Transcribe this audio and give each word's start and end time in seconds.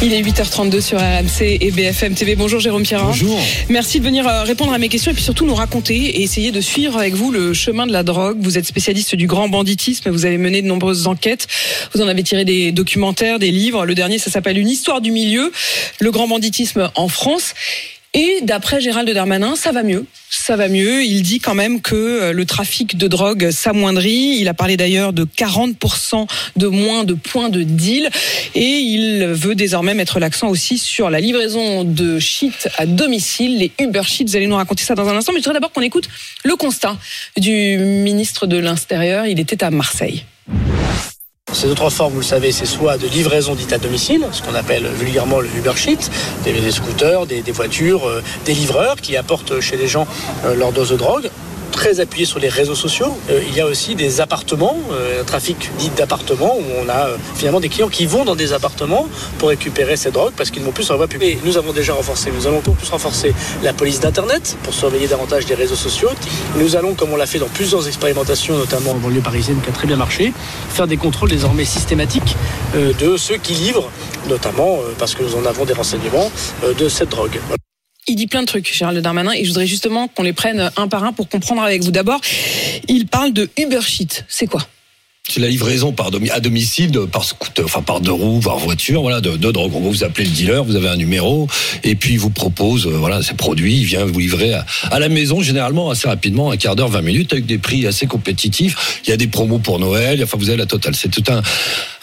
Il 0.00 0.14
est 0.14 0.22
8h32 0.22 0.80
sur 0.80 0.98
RMC 0.98 1.58
et 1.60 1.72
BFM 1.72 2.14
TV. 2.14 2.36
Bonjour 2.36 2.60
Jérôme 2.60 2.84
Pierrin. 2.84 3.06
Bonjour. 3.06 3.36
Merci 3.68 3.98
de 3.98 4.04
venir 4.04 4.28
euh, 4.28 4.44
répondre 4.44 4.72
à 4.72 4.78
mes 4.78 4.88
questions 4.88 5.10
et 5.10 5.14
puis 5.14 5.24
surtout 5.24 5.44
nous 5.44 5.56
raconter 5.56 5.96
et 5.96 6.22
essayer 6.22 6.52
de 6.52 6.60
suivre 6.60 6.96
avec 6.96 7.14
vous 7.14 7.32
le 7.32 7.52
chemin 7.52 7.84
de 7.84 7.90
la 7.90 8.04
drogue. 8.04 8.38
Vous 8.40 8.58
êtes 8.58 8.64
spécialiste 8.64 9.16
du 9.16 9.26
grand 9.26 9.48
banditisme, 9.48 10.10
vous 10.10 10.24
avez 10.24 10.38
mené 10.38 10.62
de 10.62 10.68
nombreuses 10.68 11.08
enquêtes, 11.08 11.48
vous 11.94 12.00
en 12.00 12.06
avez 12.06 12.22
tiré 12.22 12.44
des 12.44 12.70
documentaires, 12.70 13.40
des 13.40 13.50
livres. 13.50 13.86
Le 13.86 13.96
dernier, 13.96 14.18
ça 14.18 14.30
s'appelle 14.30 14.56
Une 14.56 14.68
histoire 14.68 15.00
du 15.00 15.10
milieu, 15.10 15.52
le 15.98 16.10
grand 16.12 16.28
banditisme 16.28 16.90
en 16.94 17.08
France. 17.08 17.54
Et 18.14 18.40
d'après 18.42 18.80
Gérald 18.80 19.08
Darmanin, 19.10 19.54
ça 19.54 19.70
va 19.70 19.82
mieux. 19.82 20.06
Ça 20.30 20.56
va 20.56 20.68
mieux. 20.68 21.04
Il 21.04 21.22
dit 21.22 21.40
quand 21.40 21.54
même 21.54 21.82
que 21.82 21.94
euh, 21.94 22.32
le 22.32 22.46
trafic 22.46 22.96
de 22.96 23.06
drogue 23.06 23.50
s'amoindrit. 23.50 24.38
Il 24.38 24.48
a 24.48 24.54
parlé 24.54 24.78
d'ailleurs 24.78 25.12
de 25.12 25.24
40% 25.24 26.26
de 26.56 26.66
moins 26.66 27.04
de 27.04 27.12
points 27.12 27.50
de 27.50 27.62
deal. 27.62 28.08
Et 28.54 28.78
il 28.78 29.26
veut 29.26 29.54
désormais 29.54 29.92
mettre 29.92 30.20
l'accent 30.20 30.48
aussi 30.48 30.78
sur 30.78 31.10
la 31.10 31.20
livraison 31.20 31.84
de 31.84 32.18
shit 32.18 32.68
à 32.78 32.86
domicile, 32.86 33.58
les 33.58 33.72
Uber 33.78 34.02
Shit. 34.04 34.28
Vous 34.28 34.36
allez 34.36 34.46
nous 34.46 34.56
raconter 34.56 34.84
ça 34.84 34.94
dans 34.94 35.08
un 35.08 35.16
instant. 35.16 35.32
Mais 35.32 35.40
je 35.40 35.44
voudrais 35.44 35.60
d'abord 35.60 35.72
qu'on 35.72 35.82
écoute 35.82 36.08
le 36.44 36.56
constat 36.56 36.96
du 37.36 37.76
ministre 37.76 38.46
de 38.46 38.56
l'Intérieur. 38.56 39.26
Il 39.26 39.38
était 39.38 39.62
à 39.62 39.70
Marseille. 39.70 40.24
Ces 41.52 41.68
autres 41.68 41.88
formes, 41.90 42.12
vous 42.12 42.20
le 42.20 42.24
savez, 42.24 42.52
c'est 42.52 42.66
soit 42.66 42.98
de 42.98 43.06
livraison 43.06 43.54
dite 43.54 43.72
à 43.72 43.78
domicile, 43.78 44.26
ce 44.32 44.42
qu'on 44.42 44.54
appelle 44.54 44.86
vulgairement 44.86 45.40
le 45.40 45.48
Uber 45.56 45.72
Sheet, 45.76 46.10
des, 46.44 46.70
scooters, 46.70 47.26
des, 47.26 47.42
des 47.42 47.52
voitures, 47.52 48.06
euh, 48.06 48.22
des 48.44 48.52
livreurs 48.52 48.96
qui 48.96 49.16
apportent 49.16 49.60
chez 49.60 49.76
les 49.76 49.88
gens 49.88 50.06
euh, 50.44 50.54
leur 50.54 50.72
dose 50.72 50.90
de 50.90 50.96
drogue 50.96 51.30
très 51.78 52.00
appuyé 52.00 52.26
sur 52.26 52.40
les 52.40 52.48
réseaux 52.48 52.74
sociaux. 52.74 53.16
Euh, 53.30 53.40
il 53.48 53.54
y 53.54 53.60
a 53.60 53.66
aussi 53.66 53.94
des 53.94 54.20
appartements, 54.20 54.76
euh, 54.90 55.20
un 55.20 55.24
trafic 55.24 55.70
dit 55.78 55.90
d'appartements, 55.90 56.56
où 56.56 56.64
on 56.84 56.88
a 56.88 57.06
euh, 57.06 57.16
finalement 57.36 57.60
des 57.60 57.68
clients 57.68 57.88
qui 57.88 58.04
vont 58.04 58.24
dans 58.24 58.34
des 58.34 58.52
appartements 58.52 59.06
pour 59.38 59.50
récupérer 59.50 59.96
ces 59.96 60.10
drogues 60.10 60.32
parce 60.36 60.50
qu'ils 60.50 60.64
n'ont 60.64 60.72
plus 60.72 60.82
sur 60.82 60.94
la 60.94 60.96
voie 60.96 61.06
publique. 61.06 61.38
Et 61.38 61.38
nous 61.44 61.56
avons 61.56 61.72
déjà 61.72 61.92
renforcé, 61.92 62.32
nous 62.32 62.48
allons 62.48 62.62
plus 62.62 62.90
renforcer 62.90 63.32
la 63.62 63.72
police 63.72 64.00
d'Internet 64.00 64.56
pour 64.64 64.74
surveiller 64.74 65.06
davantage 65.06 65.46
des 65.46 65.54
réseaux 65.54 65.76
sociaux. 65.76 66.10
Nous 66.56 66.74
allons, 66.74 66.94
comme 66.94 67.12
on 67.12 67.16
l'a 67.16 67.26
fait 67.26 67.38
dans 67.38 67.46
plusieurs 67.46 67.86
expérimentations, 67.86 68.58
notamment 68.58 68.90
en 68.90 68.98
banlieue 68.98 69.20
parisienne 69.20 69.60
qui 69.62 69.70
a 69.70 69.72
très 69.72 69.86
bien 69.86 69.96
marché, 69.96 70.32
faire 70.70 70.88
des 70.88 70.96
contrôles 70.96 71.30
désormais 71.30 71.64
systématiques 71.64 72.34
de 72.74 73.16
ceux 73.16 73.36
qui 73.36 73.52
livrent, 73.52 73.88
notamment 74.28 74.80
parce 74.98 75.14
que 75.14 75.22
nous 75.22 75.36
en 75.36 75.46
avons 75.46 75.64
des 75.64 75.74
renseignements 75.74 76.32
de 76.76 76.88
cette 76.88 77.10
drogue. 77.10 77.38
Il 78.08 78.16
dit 78.16 78.26
plein 78.26 78.40
de 78.40 78.46
trucs, 78.46 78.72
Gérald 78.72 78.98
Darmanin, 78.98 79.32
et 79.32 79.44
je 79.44 79.48
voudrais 79.48 79.66
justement 79.66 80.08
qu'on 80.08 80.22
les 80.22 80.32
prenne 80.32 80.70
un 80.76 80.88
par 80.88 81.04
un 81.04 81.12
pour 81.12 81.28
comprendre 81.28 81.62
avec 81.62 81.82
vous. 81.82 81.90
D'abord, 81.90 82.20
il 82.88 83.06
parle 83.06 83.34
de 83.34 83.50
Uber 83.58 83.82
Sheet. 83.82 84.24
C'est 84.28 84.46
quoi? 84.46 84.62
C'est 85.30 85.40
la 85.40 85.48
livraison 85.48 85.92
par 85.92 86.10
domi- 86.10 86.30
à 86.30 86.40
domicile, 86.40 86.90
de- 86.90 87.00
par 87.00 87.22
scooter, 87.22 87.62
enfin 87.66 87.82
par 87.82 88.00
deux 88.00 88.12
roues, 88.12 88.40
par 88.40 88.56
voiture, 88.58 89.02
voilà, 89.02 89.20
de, 89.20 89.36
de 89.36 89.50
drogue. 89.52 89.70
Vous 89.72 90.02
appelez 90.02 90.24
le 90.24 90.30
dealer, 90.30 90.64
vous 90.64 90.74
avez 90.74 90.88
un 90.88 90.96
numéro, 90.96 91.46
et 91.84 91.94
puis 91.96 92.14
il 92.14 92.18
vous 92.18 92.30
propose, 92.30 92.86
euh, 92.86 92.90
voilà, 92.96 93.22
ces 93.22 93.34
produits, 93.34 93.76
il 93.76 93.84
vient 93.84 94.06
vous 94.06 94.18
livrer 94.18 94.54
à, 94.54 94.64
à 94.90 94.98
la 94.98 95.10
maison, 95.10 95.42
généralement 95.42 95.90
assez 95.90 96.08
rapidement, 96.08 96.50
un 96.50 96.56
quart 96.56 96.76
d'heure, 96.76 96.88
20 96.88 97.02
minutes, 97.02 97.32
avec 97.34 97.44
des 97.44 97.58
prix 97.58 97.86
assez 97.86 98.06
compétitifs. 98.06 99.00
Il 99.06 99.10
y 99.10 99.12
a 99.12 99.18
des 99.18 99.26
promos 99.26 99.58
pour 99.58 99.78
Noël, 99.78 100.18
enfin 100.24 100.38
vous 100.38 100.48
avez 100.48 100.56
la 100.56 100.64
totale. 100.66 100.94
C'est 100.94 101.10
tout 101.10 101.24
un, 101.28 101.42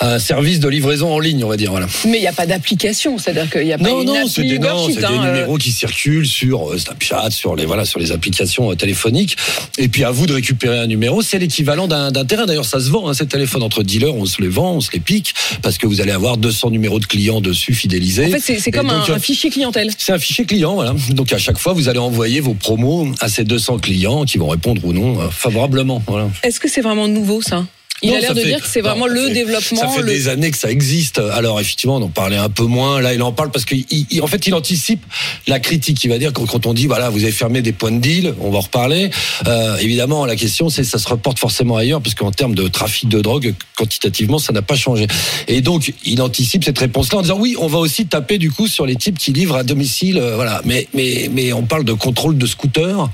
un 0.01 0.19
service 0.19 0.59
de 0.59 0.67
livraison 0.69 1.11
en 1.11 1.17
ligne, 1.19 1.43
on 1.43 1.47
va 1.49 1.57
dire, 1.57 1.71
voilà. 1.71 1.87
Mais 2.05 2.17
il 2.19 2.21
n'y 2.21 2.27
a 2.27 2.31
pas 2.33 2.45
d'application, 2.45 3.17
c'est-à-dire 3.17 3.49
qu'il 3.49 3.63
n'y 3.65 3.73
a 3.73 3.79
pas 3.79 3.85
Non, 3.89 4.01
une 4.01 4.07
non, 4.07 4.27
c'est 4.27 4.43
des, 4.43 4.59
non, 4.59 4.85
Sheet, 4.87 4.93
c'est 4.93 4.99
des 4.99 5.05
hein, 5.07 5.23
euh, 5.25 5.31
numéros 5.33 5.57
qui 5.57 5.71
circulent 5.71 6.27
sur 6.27 6.71
euh, 6.71 6.77
Snapchat, 6.77 7.31
sur 7.31 7.55
les 7.55 7.65
voilà, 7.65 7.85
sur 7.85 7.99
les 7.99 8.11
applications 8.11 8.71
euh, 8.71 8.75
téléphoniques. 8.75 9.35
Et 9.79 9.87
puis 9.87 10.03
à 10.03 10.11
vous 10.11 10.27
de 10.27 10.33
récupérer 10.33 10.77
un 10.77 10.87
numéro. 10.87 11.23
C'est 11.23 11.39
l'équivalent 11.39 11.87
d'un 11.87 12.11
d'un 12.11 12.23
terrain. 12.25 12.45
D'ailleurs, 12.45 12.65
ça 12.65 12.79
se 12.79 12.89
vend. 12.91 13.09
Hein, 13.09 13.13
ces 13.15 13.27
téléphones 13.27 13.63
entre 13.63 13.83
dealers, 13.83 14.15
on 14.15 14.25
se 14.25 14.41
les 14.41 14.47
vend, 14.47 14.73
on 14.73 14.81
se 14.81 14.91
les 14.91 14.99
pique 14.99 15.33
parce 15.61 15.77
que 15.77 15.87
vous 15.87 16.01
allez 16.01 16.11
avoir 16.11 16.37
200 16.37 16.69
numéros 16.69 16.99
de 16.99 17.05
clients 17.05 17.41
dessus 17.41 17.73
fidélisés. 17.73 18.27
En 18.27 18.39
fait, 18.39 18.59
c'est 18.59 18.71
comme 18.71 18.87
donc, 18.87 19.09
un, 19.09 19.13
euh, 19.13 19.15
un 19.15 19.19
fichier 19.19 19.49
clientèle. 19.49 19.89
c'est 19.97 20.13
un 20.13 20.19
fichier 20.19 20.45
client, 20.45 20.75
voilà. 20.75 20.93
Donc 21.09 21.33
à 21.33 21.37
chaque 21.37 21.57
fois, 21.57 21.73
vous 21.73 21.89
allez 21.89 21.99
envoyer 21.99 22.39
vos 22.39 22.53
promos 22.53 23.07
à 23.19 23.29
ces 23.29 23.43
200 23.43 23.79
clients 23.79 24.25
qui 24.25 24.37
vont 24.37 24.47
répondre 24.47 24.83
ou 24.85 24.93
non 24.93 25.19
euh, 25.19 25.29
favorablement. 25.29 26.03
Voilà. 26.07 26.29
Est-ce 26.43 26.59
que 26.59 26.69
c'est 26.69 26.81
vraiment 26.81 27.07
nouveau, 27.07 27.41
ça? 27.41 27.65
Il 28.05 28.11
Non, 28.11 28.17
a 28.17 28.19
l'air 28.19 28.33
de 28.35 28.41
fait- 28.41 28.47
dire 28.47 28.61
que 28.61 28.67
c'est 28.67 28.81
vraiment 28.81 29.07
le 29.07 29.27
fait- 29.27 29.33
développement. 29.33 29.79
Ça 29.81 29.87
fait 29.87 30.01
le- 30.01 30.07
des 30.07 30.27
années 30.27 30.51
que 30.51 30.57
ça 30.57 30.69
existe. 30.69 31.17
Alors 31.17 31.59
effectivement, 31.59 31.95
on 31.95 32.01
en 32.03 32.09
parlait 32.09 32.37
un 32.37 32.49
peu 32.49 32.65
moins. 32.65 33.01
Là, 33.01 33.13
il 33.15 33.21
en 33.23 33.31
parle 33.31 33.49
parce 33.49 33.65
qu'il, 33.65 33.83
il- 33.89 34.21
en 34.21 34.27
fait, 34.27 34.45
il 34.45 34.53
anticipe 34.53 35.03
la 35.47 35.59
critique. 35.59 36.03
Il 36.03 36.09
va 36.09 36.19
dire 36.19 36.31
quand, 36.31 36.45
quand 36.45 36.67
on 36.67 36.73
dit 36.73 36.85
voilà, 36.85 37.09
vous 37.09 37.23
avez 37.23 37.31
fermé 37.31 37.63
des 37.63 37.71
points 37.71 37.91
de 37.91 37.99
deal, 37.99 38.35
on 38.41 38.51
va 38.51 38.59
en 38.59 38.61
reparler. 38.61 39.09
Euh, 39.47 39.77
évidemment, 39.77 40.25
la 40.25 40.35
question 40.35 40.69
c'est 40.69 40.83
ça 40.83 40.99
se 40.99 41.07
reporte 41.07 41.39
forcément 41.39 41.77
ailleurs 41.77 42.01
parce 42.01 42.13
qu'en 42.15 42.31
termes 42.31 42.53
de 42.53 42.67
trafic 42.67 43.09
de 43.09 43.21
drogue, 43.21 43.55
quantitativement, 43.75 44.37
ça 44.37 44.53
n'a 44.53 44.61
pas 44.61 44.75
changé. 44.75 45.07
Et 45.47 45.61
donc, 45.61 45.91
il 46.03 46.21
anticipe 46.21 46.63
cette 46.63 46.77
réponse-là 46.79 47.17
en 47.17 47.21
disant 47.23 47.37
oui, 47.39 47.55
on 47.59 47.67
va 47.67 47.79
aussi 47.79 48.05
taper 48.05 48.37
du 48.37 48.51
coup 48.51 48.67
sur 48.67 48.85
les 48.85 48.95
types 48.95 49.17
qui 49.17 49.31
livrent 49.33 49.55
à 49.55 49.63
domicile. 49.63 50.17
euh, 50.19 50.35
voilà, 50.35 50.61
mais 50.65 50.87
mais 50.93 51.29
mais 51.33 51.53
on 51.53 51.63
parle 51.63 51.83
de 51.85 51.93
contrôle 51.93 52.37
de 52.37 52.45
scooter. 52.45 53.09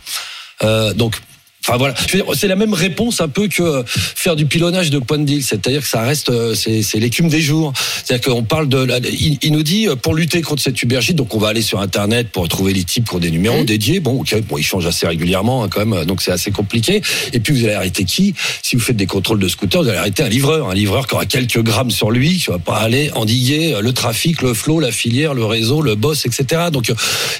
Euh, 0.64 0.94
donc 0.94 1.16
Enfin 1.64 1.78
voilà, 1.78 1.94
c'est 2.34 2.48
la 2.48 2.56
même 2.56 2.74
réponse 2.74 3.22
un 3.22 3.28
peu 3.28 3.48
que 3.48 3.84
faire 3.86 4.36
du 4.36 4.48
pilonnage 4.48 4.90
de 4.90 4.98
point 4.98 5.20
de 5.20 5.26
deal, 5.26 5.44
c'est-à-dire 5.44 5.82
que 5.82 5.88
ça 5.88 6.02
reste, 6.02 6.30
euh, 6.30 6.56
c'est 6.56 7.00
l'écume 7.00 7.28
des 7.30 7.40
jours. 7.40 7.72
C'est-à-dire 8.04 8.34
qu'on 8.34 8.44
parle 8.44 8.68
de, 8.68 8.78
la- 8.80 8.98
il, 8.98 9.38
il 9.44 9.52
nous 9.52 9.62
dit 9.62 9.88
euh, 9.88 9.96
pour 9.96 10.16
lutter 10.16 10.42
contre 10.42 10.62
cette 10.64 10.82
ubergite, 10.82 11.16
donc 11.16 11.36
on 11.36 11.38
va 11.38 11.50
aller 11.50 11.62
sur 11.62 11.80
internet 11.80 12.30
pour 12.32 12.48
trouver 12.48 12.74
les 12.74 12.84
types 12.84 13.08
qui 13.08 13.16
ont 13.16 13.20
des 13.20 13.30
numéros 13.30 13.64
dédiés. 13.64 14.00
Bon, 14.00 14.22
ok, 14.22 14.42
bon, 14.48 14.58
ils 14.58 14.64
changent 14.64 14.88
assez 14.88 15.06
régulièrement 15.06 15.64
hein, 15.64 15.68
quand 15.70 15.86
même, 15.86 16.04
donc 16.06 16.24
c'est 16.24 16.32
assez 16.32 16.50
compliqué. 16.50 17.02
Et 17.32 17.40
puis 17.40 17.54
vous 17.54 17.64
allez 17.66 17.76
arrêter 17.76 18.06
qui? 18.06 18.34
Si 18.64 18.76
vous 18.76 18.82
faites 18.82 18.98
des 18.98 19.06
contrôles 19.06 19.40
de 19.40 19.48
scooter, 19.48 19.84
vous 19.84 19.90
allez 19.90 20.00
arrêter 20.00 20.24
un 20.24 20.30
livreur, 20.30 20.68
un 20.70 20.74
livreur 20.74 21.06
qui 21.08 21.14
aura 21.14 21.28
quelques 21.28 21.62
grammes 21.62 21.92
sur 21.92 22.10
lui, 22.10 22.38
qui 22.40 22.50
va 22.50 22.58
pas 22.58 22.78
aller 22.78 23.12
endiguer 23.14 23.76
euh, 23.76 23.82
le 23.82 23.94
trafic, 23.94 24.42
le 24.42 24.56
flot, 24.56 24.80
la 24.80 24.92
filière, 24.92 25.36
le 25.36 25.46
réseau, 25.46 25.84
le 25.84 25.94
boss, 25.94 26.26
etc. 26.26 26.64
Donc 26.74 26.92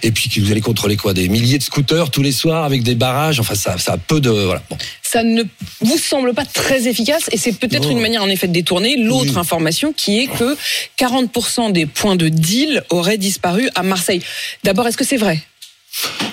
et 0.04 0.12
puis 0.12 0.30
vous 0.40 0.52
allez 0.52 0.62
contrôler 0.62 0.96
quoi? 0.96 1.14
Des 1.16 1.28
milliers 1.28 1.58
de 1.58 1.64
scooters 1.64 2.12
tous 2.12 2.22
les 2.22 2.32
soirs 2.32 2.66
avec 2.66 2.84
des 2.84 2.94
barrages. 2.96 3.40
Enfin, 3.40 3.56
ça, 3.56 3.80
ça 3.80 3.98
peu 4.12 4.20
de 4.20 4.30
voilà. 4.30 4.62
Bon. 4.70 4.78
Ça 5.02 5.24
ne 5.24 5.44
vous 5.80 5.98
semble 5.98 6.34
pas 6.34 6.44
très 6.46 6.88
efficace 6.88 7.30
et 7.32 7.38
c'est 7.38 7.54
peut-être 7.54 7.90
une 7.90 8.00
manière 8.02 8.24
en 8.24 8.28
effet 8.28 8.48
de 8.48 8.54
détourner 8.54 8.98
l'autre 8.98 9.32
Oui. 9.34 9.40
information 9.40 9.94
qui 9.94 10.20
est 10.20 10.28
que 10.28 10.58
40% 11.00 11.72
des 11.72 11.86
points 11.86 12.18
de 12.18 12.28
deal 12.28 12.84
auraient 12.90 13.18
disparu 13.18 13.70
à 13.76 13.84
Marseille. 13.84 14.22
D'abord, 14.66 14.86
est-ce 14.88 14.98
que 14.98 15.06
c'est 15.06 15.18
vrai? 15.18 15.40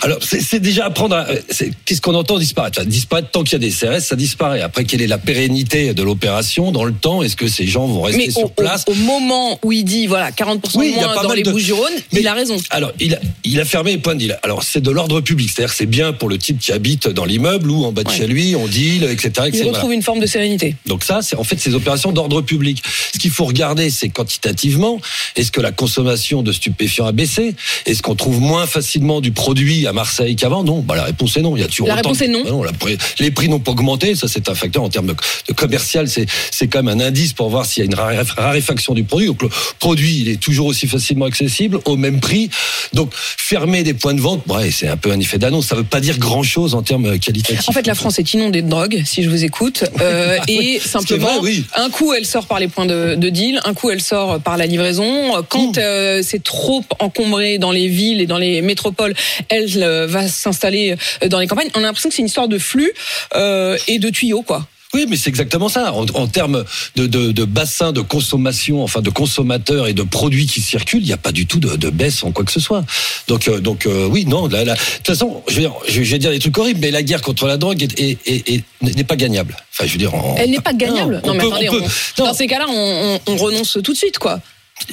Alors, 0.02 0.18
c'est 0.22 0.60
déjà 0.60 0.86
apprendre 0.86 1.16
à. 1.16 1.28
euh, 1.28 1.40
Qu'est-ce 1.84 2.00
qu'on 2.00 2.14
entend 2.14 2.38
disparaître? 2.38 2.84
Disparaître 2.84 3.30
tant 3.30 3.42
qu'il 3.42 3.54
y 3.54 3.56
a 3.56 3.68
des 3.68 3.70
CRS, 3.74 4.00
ça 4.04 4.14
disparaît. 4.16 4.60
Après, 4.62 4.84
quelle 4.84 5.02
est 5.02 5.06
la 5.08 5.18
pérennité 5.18 5.92
de 5.94 6.02
l'opération 6.02 6.70
dans 6.70 6.84
le 6.84 6.92
temps? 6.92 7.22
Est-ce 7.22 7.34
que 7.36 7.48
ces 7.48 7.66
gens 7.66 7.86
vont 7.86 8.02
rester 8.02 8.26
Mais 8.26 8.30
sur 8.30 8.44
au, 8.44 8.48
place? 8.48 8.84
au- 8.86 8.92
au 8.92 8.94
moment 8.94 9.58
où 9.64 9.72
il 9.72 9.84
dit 9.84 10.06
voilà 10.06 10.30
40% 10.30 10.78
Oui, 10.78 10.86
de 10.86 10.96
il 10.96 10.96
y 10.96 11.00
a 11.04 11.12
moins 11.12 11.22
dans 11.24 11.32
les 11.32 11.42
de- 11.42 11.50
Bouches-du-Rhône, 11.50 11.92
Mais- 12.12 12.20
il 12.20 12.28
a 12.28 12.34
raison. 12.34 12.56
Alors, 12.70 12.92
il 13.00 13.14
a, 13.14 13.18
il 13.44 13.58
a 13.60 13.64
fermé 13.64 13.92
les 13.92 13.98
points 13.98 14.14
de 14.14 14.20
deal. 14.20 14.38
Alors, 14.44 14.62
c'est 14.62 14.80
de 14.80 14.90
l'ordre 14.90 15.20
public. 15.20 15.50
C'est-à-dire 15.52 15.70
que 15.72 15.76
c'est 15.76 15.86
bien 15.86 16.12
pour 16.12 16.28
le 16.28 16.38
type 16.38 16.60
qui 16.60 16.70
habite 16.70 17.08
dans 17.08 17.24
l'immeuble 17.24 17.70
ou 17.70 17.84
en 17.84 17.90
bas 17.92 18.04
de 18.04 18.08
Ouais. 18.08 18.16
chez 18.16 18.26
lui, 18.28 18.54
on 18.54 18.68
deal, 18.68 19.02
etc. 19.04 19.32
Il 19.38 19.48
etc. 19.48 19.64
retrouve 19.70 19.92
une 19.92 20.02
forme 20.02 20.20
de 20.20 20.26
sérénité. 20.26 20.76
Donc 20.86 21.02
ça, 21.02 21.20
c'est 21.22 21.36
en 21.36 21.44
fait 21.44 21.58
ces 21.58 21.74
opérations 21.74 22.12
d'ordre 22.12 22.40
public. 22.42 22.82
Ce 23.12 23.18
qu'il 23.18 23.32
faut 23.32 23.44
regarder, 23.46 23.90
c'est 23.90 24.08
quantitativement, 24.08 25.00
est-ce 25.34 25.50
que 25.50 25.60
la 25.60 25.72
consommation 25.72 26.42
de 26.42 26.52
stupéfiants 26.52 27.06
a 27.06 27.12
baissé? 27.12 27.56
Est-ce 27.86 28.02
qu'on 28.02 28.14
trouve 28.14 28.40
moins 28.40 28.66
facilement 28.66 29.20
du 29.20 29.32
produit 29.32 29.47
à 29.86 29.92
Marseille 29.92 30.36
qu'avant 30.36 30.62
Non, 30.62 30.80
bah, 30.80 30.94
la 30.96 31.04
réponse 31.04 31.36
est 31.36 31.40
non. 31.42 31.56
Il 31.56 31.60
y 31.60 31.64
a 31.64 31.68
toujours 31.68 31.88
La 31.88 31.94
réponse 31.94 32.18
de- 32.18 32.24
est 32.24 32.28
non. 32.28 32.42
Bah 32.44 32.50
non, 32.50 32.62
la 32.62 32.72
pré- 32.72 32.98
les 33.18 33.30
prix 33.30 33.48
n'ont 33.48 33.58
pas 33.60 33.70
augmenté, 33.72 34.14
ça 34.14 34.28
c'est 34.28 34.48
un 34.48 34.54
facteur 34.54 34.82
en 34.82 34.88
termes 34.88 35.06
de, 35.06 35.14
de 35.48 35.52
commercial, 35.54 36.08
c'est 36.08 36.26
c'est 36.50 36.68
quand 36.68 36.82
même 36.82 37.00
un 37.00 37.04
indice 37.04 37.32
pour 37.32 37.48
voir 37.48 37.64
s'il 37.66 37.82
y 37.82 37.86
a 37.86 37.86
une 37.86 37.94
raré- 37.94 38.18
raréfaction 38.36 38.94
du 38.94 39.04
produit. 39.04 39.26
Donc 39.28 39.42
le 39.42 39.48
produit, 39.78 40.18
il 40.20 40.28
est 40.28 40.40
toujours 40.40 40.66
aussi 40.66 40.86
facilement 40.86 41.24
accessible, 41.24 41.80
au 41.86 41.96
même 41.96 42.20
prix. 42.20 42.50
Donc 42.92 43.10
fermer 43.14 43.82
des 43.82 43.94
points 43.94 44.14
de 44.14 44.20
vente, 44.20 44.42
ouais, 44.48 44.70
c'est 44.70 44.88
un 44.88 44.96
peu 44.96 45.10
un 45.10 45.20
effet 45.20 45.38
d'annonce. 45.38 45.66
Ça 45.66 45.76
veut 45.76 45.84
pas 45.84 46.00
dire 46.00 46.18
grand 46.18 46.42
chose 46.42 46.74
en 46.74 46.82
termes 46.82 47.18
qualitatifs. 47.18 47.68
En 47.68 47.72
fait, 47.72 47.86
la 47.86 47.94
France 47.94 48.18
est 48.18 48.34
inondée 48.34 48.62
de 48.62 48.68
drogue, 48.68 49.02
si 49.04 49.22
je 49.22 49.30
vous 49.30 49.44
écoute. 49.44 49.84
Euh, 50.00 50.38
et 50.46 50.78
simplement, 50.80 51.26
vrai, 51.40 51.50
oui. 51.50 51.64
un 51.74 51.90
coup, 51.90 52.12
elle 52.14 52.24
sort 52.24 52.46
par 52.46 52.60
les 52.60 52.68
points 52.68 52.86
de, 52.86 53.14
de 53.16 53.28
deal, 53.30 53.60
un 53.64 53.74
coup, 53.74 53.90
elle 53.90 54.00
sort 54.00 54.38
par 54.40 54.56
la 54.56 54.64
livraison. 54.66 55.32
Quand 55.48 55.76
euh, 55.76 56.22
c'est 56.24 56.42
trop 56.42 56.84
encombré 57.00 57.58
dans 57.58 57.72
les 57.72 57.88
villes 57.88 58.20
et 58.20 58.26
dans 58.26 58.38
les 58.38 58.62
métropoles, 58.62 59.14
elle 59.48 59.82
euh, 59.82 60.06
va 60.06 60.28
s'installer 60.28 60.96
euh, 61.22 61.28
dans 61.28 61.38
les 61.40 61.46
campagnes. 61.46 61.68
On 61.74 61.78
a 61.78 61.82
l'impression 61.82 62.08
que 62.08 62.14
c'est 62.14 62.22
une 62.22 62.26
histoire 62.28 62.48
de 62.48 62.58
flux 62.58 62.92
euh, 63.34 63.76
et 63.88 63.98
de 63.98 64.08
tuyaux, 64.10 64.42
quoi. 64.42 64.66
Oui, 64.94 65.04
mais 65.06 65.18
c'est 65.18 65.28
exactement 65.28 65.68
ça. 65.68 65.92
En, 65.92 66.06
en 66.14 66.26
termes 66.28 66.64
de, 66.96 67.06
de, 67.06 67.30
de 67.30 67.44
bassin 67.44 67.92
de 67.92 68.00
consommation, 68.00 68.82
enfin 68.82 69.02
de 69.02 69.10
consommateurs 69.10 69.86
et 69.86 69.92
de 69.92 70.02
produits 70.02 70.46
qui 70.46 70.62
circulent, 70.62 71.02
il 71.02 71.06
n'y 71.08 71.12
a 71.12 71.18
pas 71.18 71.30
du 71.30 71.46
tout 71.46 71.58
de, 71.60 71.76
de 71.76 71.90
baisse 71.90 72.22
en 72.24 72.32
quoi 72.32 72.42
que 72.46 72.52
ce 72.52 72.58
soit. 72.58 72.84
Donc, 73.26 73.48
euh, 73.48 73.60
donc 73.60 73.84
euh, 73.84 74.06
oui, 74.06 74.24
non. 74.24 74.48
La, 74.48 74.64
la- 74.64 74.72
de 74.76 74.78
toute 74.78 75.06
façon, 75.06 75.42
je 75.46 75.56
vais, 75.56 75.60
dire, 75.60 75.74
je 75.86 76.00
vais 76.00 76.18
dire 76.18 76.30
des 76.30 76.38
trucs 76.38 76.56
horribles, 76.56 76.80
mais 76.80 76.90
la 76.90 77.02
guerre 77.02 77.20
contre 77.20 77.46
la 77.46 77.58
drogue 77.58 77.82
est, 77.82 78.00
est, 78.00 78.18
est- 78.26 78.48
est- 78.48 78.64
n'est 78.96 79.04
pas 79.04 79.16
gagnable. 79.16 79.56
Enfin, 79.74 79.84
je 79.86 79.92
veux 79.92 79.98
dire, 79.98 80.14
on- 80.14 80.36
Elle 80.38 80.52
n'est 80.52 80.60
pas 80.60 80.72
gagnable. 80.72 81.20
Non, 81.22 81.28
Non, 81.28 81.34
mais 81.34 81.40
peut- 81.40 81.46
attendez, 81.48 81.68
on 81.68 81.72
peut- 81.72 81.82
on- 81.82 82.22
non. 82.22 82.28
dans 82.30 82.34
ces 82.34 82.46
cas-là, 82.46 82.64
on 82.70 83.36
renonce 83.36 83.76
tout 83.84 83.92
de 83.92 83.98
suite, 83.98 84.18
quoi. 84.18 84.40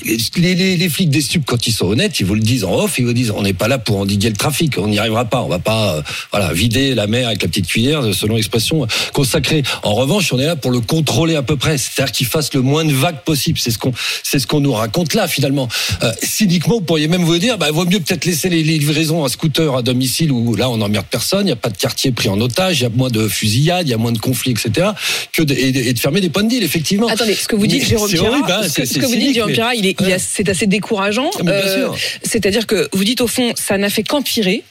Les, 0.04 0.56
les, 0.56 0.78
les 0.78 0.90
flics 0.90 1.10
des 1.10 1.22
stupes, 1.22 1.46
quand 1.46 1.68
ils 1.68 1.72
sont 1.72 1.86
honnêtes, 1.88 2.20
ils 2.20 2.26
vous 2.26 2.36
le 2.36 2.42
disent 2.42 2.64
en 2.64 2.74
off, 2.76 2.98
ils 3.00 3.06
vous 3.06 3.14
disent 3.14 3.32
on 3.32 3.42
n'est 3.44 3.54
pas 3.54 3.68
là 3.68 3.78
pour 3.78 3.98
endiguer 3.98 4.30
le 4.30 4.36
trafic, 4.36 4.78
on 4.78 4.88
n'y 4.88 5.00
arrivera 5.00 5.26
pas, 5.26 5.42
on 5.42 5.48
va 5.48 5.60
pas 5.60 5.96
euh, 5.96 6.02
voilà 6.32 6.54
vider 6.54 6.96
la 6.96 7.08
mer 7.08 7.28
avec 7.28 7.42
la 7.42 7.48
petite 7.48 7.68
cuillère, 7.68 8.02
selon 8.14 8.36
l'expression 8.36 8.84
euh, 8.84 8.88
consacrée. 9.14 9.64
En 9.84 9.94
revanche, 9.94 10.32
on 10.34 10.40
est 10.40 10.46
là 10.46 10.56
pour 10.56 10.72
le 10.72 10.82
contrôler 10.82 11.36
à 11.36 11.44
peu 11.44 11.56
près, 11.56 11.78
c'est-à-dire 11.78 12.12
qu'il 12.12 12.28
fasse 12.28 12.54
le 12.54 12.62
moins 12.62 12.84
de 12.86 12.94
vagues 12.94 13.22
possible. 13.24 13.60
C'est 13.60 13.72
ce 13.72 13.78
qu'on 13.78 13.94
c'est 14.24 14.40
ce 14.40 14.48
qu'on 14.48 14.60
nous 14.60 14.74
raconte 14.74 15.14
là 15.14 15.28
finalement. 15.28 15.68
Euh, 16.04 16.12
cyniquement, 16.22 16.76
vous 16.76 16.82
pourriez 16.82 17.08
même 17.08 17.24
vous 17.24 17.38
dire, 17.38 17.58
bah 17.58 17.72
vaut 17.72 17.86
mieux 17.86 18.00
peut-être 18.00 18.26
laisser 18.26 18.50
les, 18.50 18.64
livraisons 18.64 19.24
à 19.24 19.30
scooter 19.30 19.76
à 19.76 19.82
domicile 19.82 20.32
où 20.32 20.56
là 20.56 20.70
on 20.70 20.78
n'emmerde 20.78 21.06
personne, 21.10 21.42
il 21.42 21.46
n'y 21.46 21.52
a 21.52 21.56
pas 21.56 21.70
de 21.70 21.78
quartier 21.78 22.12
pris 22.12 22.30
en 22.30 22.40
otage, 22.42 22.80
il 22.80 22.84
y 22.84 22.86
a 22.86 22.90
moins 22.90 23.10
de 23.10 23.28
fusillades, 23.28 23.88
il 23.88 23.92
y 23.92 23.94
a 23.94 23.98
moins 23.98 24.12
de 24.12 24.18
conflits, 24.18 24.52
etc. 24.52 24.88
Que 25.32 25.44
de, 25.44 25.54
et, 25.54 25.72
de- 25.72 25.80
et 25.80 25.94
de 25.94 26.00
fermer 26.00 26.22
des 26.22 26.30
points 26.30 26.44
de 26.44 26.50
deal, 26.50 26.64
effectivement. 26.64 27.08
Attendez, 27.08 27.36
ce 27.36 27.48
que 27.48 27.56
vous 27.56 27.68
dites, 27.68 27.86
Jérôme 27.86 28.10
horrible, 28.20 28.52
hein, 28.52 28.68
ce 28.68 28.82
que, 28.82 28.86
ce 28.86 29.00
vous 29.00 29.16
dites, 29.16 29.34
Jérôme 29.36 29.54
Il 29.76 29.86
est, 29.86 30.00
Ouais. 30.02 30.18
c'est 30.20 30.50
assez 30.50 30.68
décourageant. 30.68 31.30
Euh. 31.46 31.90
C'est-à-dire 32.24 32.66
que 32.68 32.90
vous 32.94 33.04
dites 33.04 33.22
au 33.22 33.28
fond, 33.28 33.54
ça 33.56 33.78
n'a 33.78 33.90
fait 33.90 34.04
qu'empirer 34.04 34.64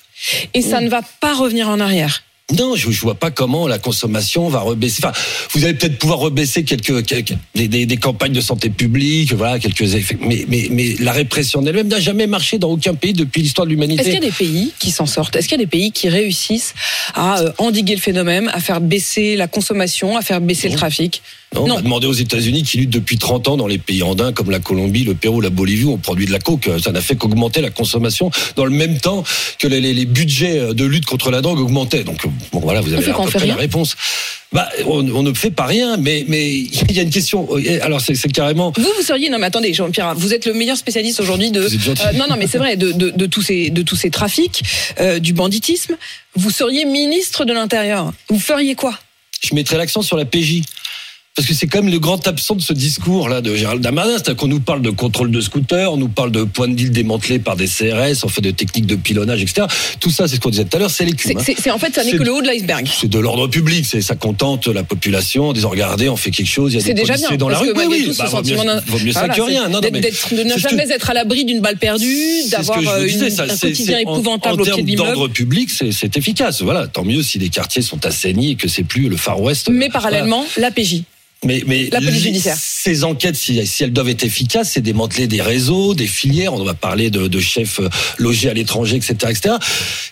et 0.54 0.62
ça 0.62 0.80
Mm. 0.80 0.84
ne 0.84 0.88
va 0.90 1.00
pas 1.20 1.34
revenir 1.34 1.68
en 1.68 1.80
arrière. 1.80 2.22
Non, 2.58 2.76
je, 2.76 2.90
je 2.90 3.00
vois 3.00 3.14
pas 3.14 3.30
comment 3.30 3.66
la 3.66 3.78
consommation 3.78 4.50
va 4.50 4.60
rebaisser. 4.60 5.00
Enfin, 5.02 5.18
vous 5.54 5.64
allez 5.64 5.72
peut-être 5.72 5.96
pouvoir 5.98 6.18
rebaisser 6.18 6.62
quelques, 6.62 7.06
quelques 7.06 7.32
des, 7.54 7.68
des, 7.68 7.86
des 7.86 7.96
campagnes 7.96 8.34
de 8.34 8.40
santé 8.42 8.68
publique, 8.68 9.32
voilà, 9.32 9.58
quelques 9.58 9.94
effets. 9.94 10.18
Mais, 10.20 10.44
mais, 10.46 10.68
mais 10.70 10.94
la 11.00 11.12
répression 11.12 11.64
elle-même 11.64 11.88
n'a 11.88 12.00
jamais 12.00 12.26
marché 12.26 12.58
dans 12.58 12.68
aucun 12.70 12.94
pays 12.94 13.14
depuis 13.14 13.40
l'histoire 13.40 13.66
de 13.66 13.72
Est-ce 13.72 13.80
qu'il 13.80 13.90
y 13.96 13.98
a 13.98 14.02
l'humanité. 14.04 14.26
des 14.26 14.30
pays 14.46 14.72
qui 14.78 14.90
s'en 14.90 15.06
sortent? 15.06 15.34
Est-ce 15.36 15.48
qu'il 15.48 15.56
y 15.58 15.62
a 15.62 15.64
des 15.64 15.70
pays 15.70 15.90
qui 15.90 16.10
réussissent 16.10 16.74
à 17.14 17.40
euh, 17.40 17.50
endiguer 17.56 17.94
le 17.94 18.00
phénomène, 18.02 18.50
à 18.52 18.60
faire 18.60 18.82
baisser 18.82 19.36
la 19.36 19.46
consommation, 19.48 20.14
à 20.18 20.20
faire 20.20 20.42
baisser 20.42 20.68
le 20.68 20.76
trafic? 20.76 21.22
Non, 21.54 21.66
Non. 21.66 21.72
On 21.74 21.76
va 21.76 21.82
demander 21.82 22.06
aux 22.06 22.12
États-Unis 22.12 22.62
qui 22.62 22.78
luttent 22.78 22.90
depuis 22.90 23.18
30 23.18 23.48
ans 23.48 23.56
dans 23.56 23.66
les 23.66 23.78
pays 23.78 24.02
andins 24.02 24.32
comme 24.32 24.50
la 24.50 24.58
Colombie, 24.58 25.04
le 25.04 25.14
Pérou, 25.14 25.40
la 25.40 25.50
Bolivie, 25.50 25.84
où 25.84 25.92
on 25.92 25.98
produit 25.98 26.26
de 26.26 26.32
la 26.32 26.38
coke. 26.38 26.68
Ça 26.82 26.92
n'a 26.92 27.00
fait 27.00 27.16
qu'augmenter 27.16 27.60
la 27.60 27.70
consommation 27.70 28.30
dans 28.56 28.64
le 28.64 28.70
même 28.70 28.98
temps 28.98 29.24
que 29.58 29.66
les, 29.66 29.80
les, 29.80 29.94
les 29.94 30.04
budgets 30.06 30.74
de 30.74 30.84
lutte 30.84 31.06
contre 31.06 31.30
la 31.30 31.40
drogue 31.40 31.60
augmentaient. 31.60 32.04
Donc, 32.04 32.26
bon, 32.52 32.60
voilà, 32.60 32.80
vous 32.80 32.92
avez 32.92 33.10
à 33.10 33.14
peu 33.14 33.30
près 33.30 33.46
la 33.46 33.56
réponse. 33.56 33.96
Bah, 34.52 34.68
on, 34.86 35.08
on 35.10 35.22
ne 35.24 35.34
fait 35.34 35.50
pas 35.50 35.66
rien, 35.66 35.96
mais 35.96 36.24
mais 36.28 36.48
il 36.88 36.92
y 36.92 37.00
a 37.00 37.02
une 37.02 37.10
question. 37.10 37.48
Alors, 37.82 38.00
c'est 38.00 38.16
carrément. 38.32 38.72
Vous, 38.76 38.92
vous 38.96 39.02
seriez 39.02 39.28
non 39.28 39.38
mais 39.38 39.46
attendez, 39.46 39.72
Pirard, 39.92 40.14
vous 40.14 40.32
êtes 40.32 40.46
le 40.46 40.54
meilleur 40.54 40.76
spécialiste 40.76 41.18
aujourd'hui 41.20 41.50
de. 41.50 41.62
Euh, 41.62 42.12
non 42.14 42.26
non 42.28 42.36
mais 42.38 42.46
c'est 42.46 42.58
vrai 42.58 42.76
de, 42.76 42.92
de, 42.92 43.10
de 43.10 43.26
tous 43.26 43.42
ces 43.42 43.70
de 43.70 43.82
tous 43.82 43.96
ces 43.96 44.10
trafics, 44.10 44.62
euh, 45.00 45.18
du 45.18 45.32
banditisme. 45.32 45.96
Vous 46.36 46.50
seriez 46.50 46.84
ministre 46.84 47.44
de 47.44 47.52
l'Intérieur. 47.52 48.12
Vous 48.28 48.38
feriez 48.38 48.76
quoi? 48.76 48.96
Je 49.42 49.54
mettrais 49.54 49.76
l'accent 49.76 50.02
sur 50.02 50.16
la 50.16 50.24
PJ. 50.24 50.62
Parce 51.36 51.48
que 51.48 51.54
c'est 51.54 51.66
quand 51.66 51.82
même 51.82 51.90
le 51.90 51.98
grand 51.98 52.28
absent 52.28 52.54
de 52.54 52.62
ce 52.62 52.72
discours 52.72 53.28
là 53.28 53.40
de 53.40 53.56
Gérald 53.56 53.82
Darmanin, 53.82 54.12
c'est-à-dire 54.12 54.36
qu'on 54.36 54.46
nous 54.46 54.60
parle 54.60 54.82
de 54.82 54.90
contrôle 54.90 55.32
de 55.32 55.40
scooter, 55.40 55.92
on 55.92 55.96
nous 55.96 56.06
parle 56.06 56.30
de 56.30 56.44
points 56.44 56.68
de 56.68 56.74
deal 56.74 56.92
démantelés 56.92 57.40
par 57.40 57.56
des 57.56 57.66
CRS, 57.66 58.22
en 58.22 58.28
fait 58.28 58.40
de 58.40 58.52
techniques 58.52 58.86
de 58.86 58.94
pilonnage, 58.94 59.42
etc. 59.42 59.66
Tout 59.98 60.10
ça, 60.10 60.28
c'est 60.28 60.36
ce 60.36 60.40
qu'on 60.40 60.50
disait 60.50 60.64
tout 60.64 60.76
à 60.76 60.78
l'heure, 60.78 60.90
c'est 60.90 61.04
l'écume. 61.04 61.32
C'est 61.44 61.50
hein. 61.52 61.56
c'est- 61.60 61.70
en 61.72 61.78
fait 61.78 61.92
ça 61.92 62.04
n'est 62.04 62.12
que 62.12 62.22
le 62.22 62.32
haut 62.32 62.40
de 62.40 62.46
l'iceberg. 62.46 62.86
C'est 62.88 63.08
de 63.10 63.18
l'ordre 63.18 63.48
public, 63.48 63.84
c'est 63.84 64.00
ça 64.00 64.14
contente 64.14 64.68
la 64.68 64.84
population 64.84 65.48
en 65.48 65.52
disant 65.52 65.70
regardez, 65.70 66.08
on 66.08 66.14
fait 66.16 66.30
quelque 66.30 66.46
chose, 66.46 66.72
il 66.72 66.76
y 66.76 66.78
a 66.78 66.82
C'est 66.84 66.94
des 66.94 67.00
déjà 67.00 67.14
policiers 67.14 67.28
bien 67.30 67.38
dans 67.38 67.48
la 67.48 67.58
rue. 67.58 67.72
malgré 67.74 68.04
tout, 68.04 68.12
ce 68.12 68.18
bah, 68.18 68.26
vaut 68.26 68.42
mieux, 68.44 68.54
vaut 68.86 69.12
ça 69.12 69.28
que 69.28 69.42
rien. 69.42 69.68
Non, 69.68 69.80
non, 69.80 69.88
mais 69.92 70.00
de 70.02 70.42
ne 70.44 70.56
jamais 70.56 70.88
être 70.88 71.10
à 71.10 71.14
l'abri 71.14 71.44
d'une 71.44 71.60
balle 71.60 71.78
perdue, 71.78 72.48
d'avoir 72.48 72.78
euh, 72.78 73.08
un 73.08 73.56
quotidien 73.56 73.98
épouvantable 73.98 74.62
au 74.62 74.64
pied 74.64 74.82
de 74.84 74.86
l'immeuble. 74.86 75.08
d'ordre 75.14 75.26
public, 75.26 75.68
c'est 75.68 76.16
efficace. 76.16 76.62
Voilà, 76.62 76.86
tant 76.86 77.02
mieux 77.04 77.24
si 77.24 77.40
les 77.40 77.48
quartiers 77.48 77.82
sont 77.82 78.06
assainis 78.06 78.52
et 78.52 78.54
que 78.54 78.68
c'est 78.68 78.84
plus 78.84 79.08
le 79.08 79.16
Far 79.16 79.40
West. 79.40 79.68
Mais 79.68 79.88
Voilà. 79.88 79.92
parallèlement, 79.94 80.46
la 80.58 80.70
PJ. 80.70 81.02
Mais, 81.44 81.62
mais 81.66 81.88
La 81.92 81.98
police 82.00 82.14
les- 82.14 82.20
judiciaire. 82.20 82.56
Ces 82.58 83.04
enquêtes, 83.04 83.36
si, 83.36 83.66
si 83.66 83.84
elles 83.84 83.92
doivent 83.92 84.08
être 84.08 84.24
efficaces, 84.24 84.72
c'est 84.72 84.80
démanteler 84.80 85.26
des 85.26 85.42
réseaux, 85.42 85.94
des 85.94 86.06
filières. 86.06 86.54
On 86.54 86.64
va 86.64 86.74
parler 86.74 87.10
de, 87.10 87.28
de 87.28 87.40
chefs 87.40 87.80
euh, 87.80 87.88
logés 88.18 88.48
à 88.50 88.54
l'étranger, 88.54 88.96
etc., 88.96 89.14
etc. 89.30 89.54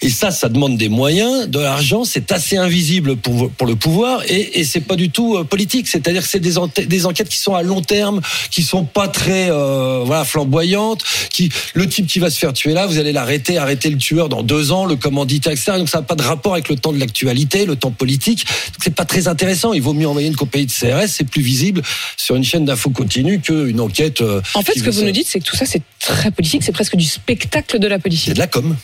Et 0.00 0.10
ça, 0.10 0.30
ça 0.30 0.48
demande 0.48 0.76
des 0.76 0.88
moyens, 0.88 1.48
de 1.48 1.58
l'argent. 1.58 2.04
C'est 2.04 2.32
assez 2.32 2.56
invisible 2.56 3.16
pour, 3.16 3.50
pour 3.50 3.66
le 3.66 3.76
pouvoir 3.76 4.22
et, 4.28 4.60
et 4.60 4.64
c'est 4.64 4.80
pas 4.80 4.96
du 4.96 5.10
tout 5.10 5.36
euh, 5.36 5.44
politique. 5.44 5.88
C'est-à-dire 5.88 6.22
que 6.22 6.28
c'est 6.28 6.40
des, 6.40 6.58
enquêtes 7.06 7.28
qui 7.28 7.38
sont 7.38 7.54
à 7.54 7.62
long 7.62 7.82
terme, 7.82 8.20
qui 8.50 8.62
sont 8.62 8.84
pas 8.84 9.08
très 9.08 9.50
euh, 9.50 10.02
voilà 10.04 10.24
flamboyantes. 10.24 11.02
Qui 11.30 11.50
le 11.74 11.88
type 11.88 12.06
qui 12.06 12.18
va 12.18 12.30
se 12.30 12.38
faire 12.38 12.52
tuer 12.52 12.72
là, 12.72 12.86
vous 12.86 12.98
allez 12.98 13.12
l'arrêter, 13.12 13.58
arrêter 13.58 13.90
le 13.90 13.96
tueur 13.98 14.28
dans 14.28 14.42
deux 14.42 14.72
ans, 14.72 14.84
le 14.84 14.96
commanditaire, 14.96 15.52
etc. 15.52 15.72
Donc 15.76 15.88
ça 15.88 15.98
n'a 15.98 16.04
pas 16.04 16.14
de 16.14 16.22
rapport 16.22 16.52
avec 16.52 16.68
le 16.68 16.76
temps 16.76 16.92
de 16.92 16.98
l'actualité, 16.98 17.64
le 17.66 17.76
temps 17.76 17.90
politique. 17.90 18.44
Donc 18.46 18.76
c'est 18.82 18.94
pas 18.94 19.04
très 19.04 19.28
intéressant. 19.28 19.72
Il 19.72 19.82
vaut 19.82 19.94
mieux 19.94 20.08
envoyer 20.08 20.28
une 20.28 20.36
compagnie 20.36 20.66
de 20.66 20.72
CRS, 20.72 21.21
c'est 21.22 21.30
plus 21.30 21.42
visible 21.42 21.82
sur 22.16 22.34
une 22.36 22.44
chaîne 22.44 22.64
d'infos 22.64 22.90
continue 22.90 23.40
qu'une 23.40 23.80
enquête. 23.80 24.20
euh, 24.20 24.40
En 24.54 24.62
fait, 24.62 24.78
ce 24.78 24.82
que 24.82 24.90
vous 24.90 25.00
ça. 25.00 25.04
nous 25.04 25.12
dites, 25.12 25.26
c'est 25.28 25.38
que 25.40 25.44
tout 25.44 25.56
ça, 25.56 25.66
c'est 25.66 25.82
très 26.00 26.30
politique, 26.30 26.62
c'est 26.64 26.72
presque 26.72 26.96
du 26.96 27.04
spectacle 27.04 27.78
de 27.78 27.86
la 27.86 27.96
c'est 27.96 28.02
politique. 28.02 28.34
de 28.34 28.38
la 28.38 28.46
com. 28.46 28.76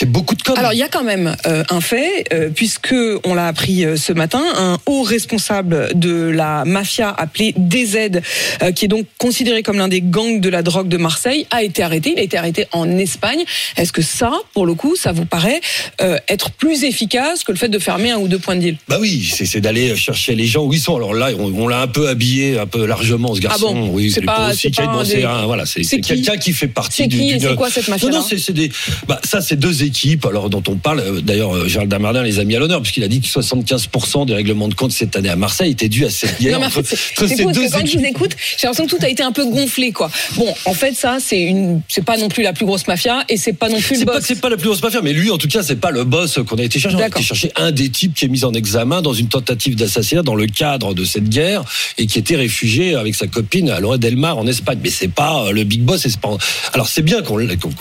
C'est 0.00 0.10
beaucoup 0.10 0.34
de 0.34 0.42
com. 0.42 0.54
Alors 0.56 0.72
il 0.72 0.78
y 0.78 0.82
a 0.82 0.88
quand 0.88 1.04
même 1.04 1.36
euh, 1.46 1.62
un 1.68 1.82
fait, 1.82 2.24
euh, 2.32 2.48
puisque 2.48 2.94
on 3.24 3.34
l'a 3.34 3.46
appris 3.48 3.84
euh, 3.84 3.96
ce 3.98 4.14
matin, 4.14 4.40
un 4.56 4.78
haut 4.86 5.02
responsable 5.02 5.90
de 5.94 6.10
la 6.30 6.64
mafia 6.64 7.10
appelé 7.10 7.52
DZ, 7.58 8.22
euh, 8.62 8.72
qui 8.72 8.86
est 8.86 8.88
donc 8.88 9.04
considéré 9.18 9.62
comme 9.62 9.76
l'un 9.76 9.88
des 9.88 10.00
gangs 10.00 10.40
de 10.40 10.48
la 10.48 10.62
drogue 10.62 10.88
de 10.88 10.96
Marseille, 10.96 11.46
a 11.50 11.62
été 11.62 11.82
arrêté. 11.82 12.14
Il 12.16 12.18
a 12.18 12.22
été 12.22 12.38
arrêté 12.38 12.66
en 12.72 12.96
Espagne. 12.96 13.40
Est-ce 13.76 13.92
que 13.92 14.00
ça, 14.00 14.32
pour 14.54 14.64
le 14.64 14.72
coup, 14.72 14.96
ça 14.96 15.12
vous 15.12 15.26
paraît 15.26 15.60
être 16.28 16.50
plus 16.50 16.84
efficace 16.84 17.44
que 17.44 17.52
le 17.52 17.58
fait 17.58 17.68
de 17.68 17.78
fermer 17.78 18.10
un 18.12 18.16
ou 18.16 18.26
deux 18.26 18.38
points 18.38 18.56
de 18.56 18.60
deal? 18.62 18.76
Bah 18.88 18.96
oui, 18.98 19.30
c'est 19.30 19.60
d'aller 19.60 19.94
chercher 19.96 20.34
les 20.34 20.46
gens 20.46 20.64
où 20.64 20.72
ils 20.72 20.80
sont. 20.80 20.96
Alors 20.96 21.12
là, 21.12 21.28
on, 21.38 21.52
on 21.52 21.68
l'a 21.68 21.82
un 21.82 21.88
peu 21.88 22.08
habillé, 22.08 22.58
un 22.58 22.66
peu 22.66 22.86
largement 22.86 23.34
ce 23.34 23.40
garçon. 23.40 23.66
Ah 23.68 23.74
bon? 23.74 23.90
Oui, 23.92 24.10
C'est 24.10 24.22
pas- 24.22 24.50
bon, 24.50 25.02
des- 25.02 25.26
voilà, 25.44 25.64
quelqu'un 26.00 26.38
qui 26.38 26.54
fait 26.54 26.68
partie 26.68 27.02
C'est 27.02 27.08
qui 27.08 27.38
c'est 27.38 27.54
quoi 27.54 27.68
cette 27.68 27.86
Non, 27.88 27.94
mafia-là? 27.96 28.16
non, 28.16 28.24
c'est 28.26 28.38
c'est 28.38 28.54
des. 28.54 28.70
Bah, 29.06 29.20
ça, 29.24 29.42
c'est 29.42 29.56
deux 29.56 29.82
Alors 30.28 30.50
dont 30.50 30.62
on 30.68 30.76
parle. 30.76 31.00
euh, 31.00 31.20
D'ailleurs, 31.20 31.54
euh, 31.56 31.68
Gérald 31.68 31.90
Darmanin 31.90 32.22
les 32.22 32.38
a 32.38 32.44
mis 32.44 32.56
à 32.56 32.58
l'honneur 32.58 32.80
puisqu'il 32.82 33.04
a 33.04 33.08
dit 33.08 33.20
que 33.20 33.26
75% 33.26 34.26
des 34.26 34.34
règlements 34.34 34.68
de 34.68 34.74
compte 34.74 34.92
cette 34.92 35.16
année 35.16 35.28
à 35.28 35.36
Marseille 35.36 35.72
étaient 35.72 35.88
dus 35.88 36.04
à 36.04 36.10
cette 36.10 36.40
guerre 36.40 36.60
entre, 36.60 36.78
entre 36.80 37.26
ces 37.28 37.36
deux 37.36 37.52
que 37.52 37.72
quand 37.72 37.86
je 37.86 37.98
vous 37.98 38.04
écoute, 38.04 38.32
j'ai 38.58 38.66
l'impression 38.66 38.86
que 38.86 38.96
tout 38.96 39.04
a 39.04 39.08
été 39.08 39.22
un 39.22 39.32
peu 39.32 39.44
gonflé, 39.46 39.92
quoi. 39.92 40.10
Bon, 40.36 40.52
en 40.64 40.74
fait, 40.74 40.94
ça, 40.94 41.18
c'est 41.20 41.40
une, 41.40 41.80
c'est 41.88 42.04
pas 42.04 42.16
non 42.16 42.28
plus 42.28 42.42
la 42.42 42.52
plus 42.52 42.66
grosse 42.66 42.86
mafia 42.86 43.24
et 43.28 43.36
c'est 43.36 43.52
pas 43.52 43.68
non 43.68 43.80
plus 43.80 44.00
le 44.00 44.04
boss. 44.06 44.22
c'est 44.22 44.40
pas 44.40 44.48
la 44.48 44.56
plus 44.56 44.66
grosse 44.68 44.82
mafia, 44.82 45.00
mais 45.02 45.12
lui, 45.12 45.30
en 45.30 45.38
tout 45.38 45.48
cas, 45.48 45.62
c'est 45.62 45.76
pas 45.76 45.90
le 45.90 46.04
boss 46.04 46.38
qu'on 46.48 46.56
a 46.56 46.62
été 46.62 46.78
chercher. 46.78 46.96
On 46.96 47.00
a 47.00 47.06
été 47.08 47.22
chercher 47.22 47.52
un 47.56 47.70
des 47.72 47.88
types 47.90 48.14
qui 48.14 48.24
est 48.24 48.28
mis 48.28 48.44
en 48.44 48.52
examen 48.52 49.02
dans 49.02 49.12
une 49.14 49.28
tentative 49.28 49.76
d'assassinat 49.76 50.22
dans 50.22 50.34
le 50.34 50.46
cadre 50.46 50.94
de 50.94 51.04
cette 51.04 51.28
guerre 51.28 51.62
et 51.98 52.06
qui 52.06 52.18
était 52.18 52.36
réfugié 52.36 52.94
avec 52.94 53.14
sa 53.14 53.26
copine 53.26 53.70
à 53.70 53.80
Lorette 53.80 54.00
del 54.00 54.16
Mar 54.16 54.38
en 54.38 54.46
Espagne. 54.46 54.78
Mais 54.82 54.90
c'est 54.90 55.08
pas 55.08 55.44
euh, 55.46 55.52
le 55.52 55.64
big 55.64 55.82
boss. 55.82 56.06
pas... 56.16 56.36
Alors 56.72 56.88
c'est 56.88 57.02
bien 57.02 57.22
qu'on 57.22 57.36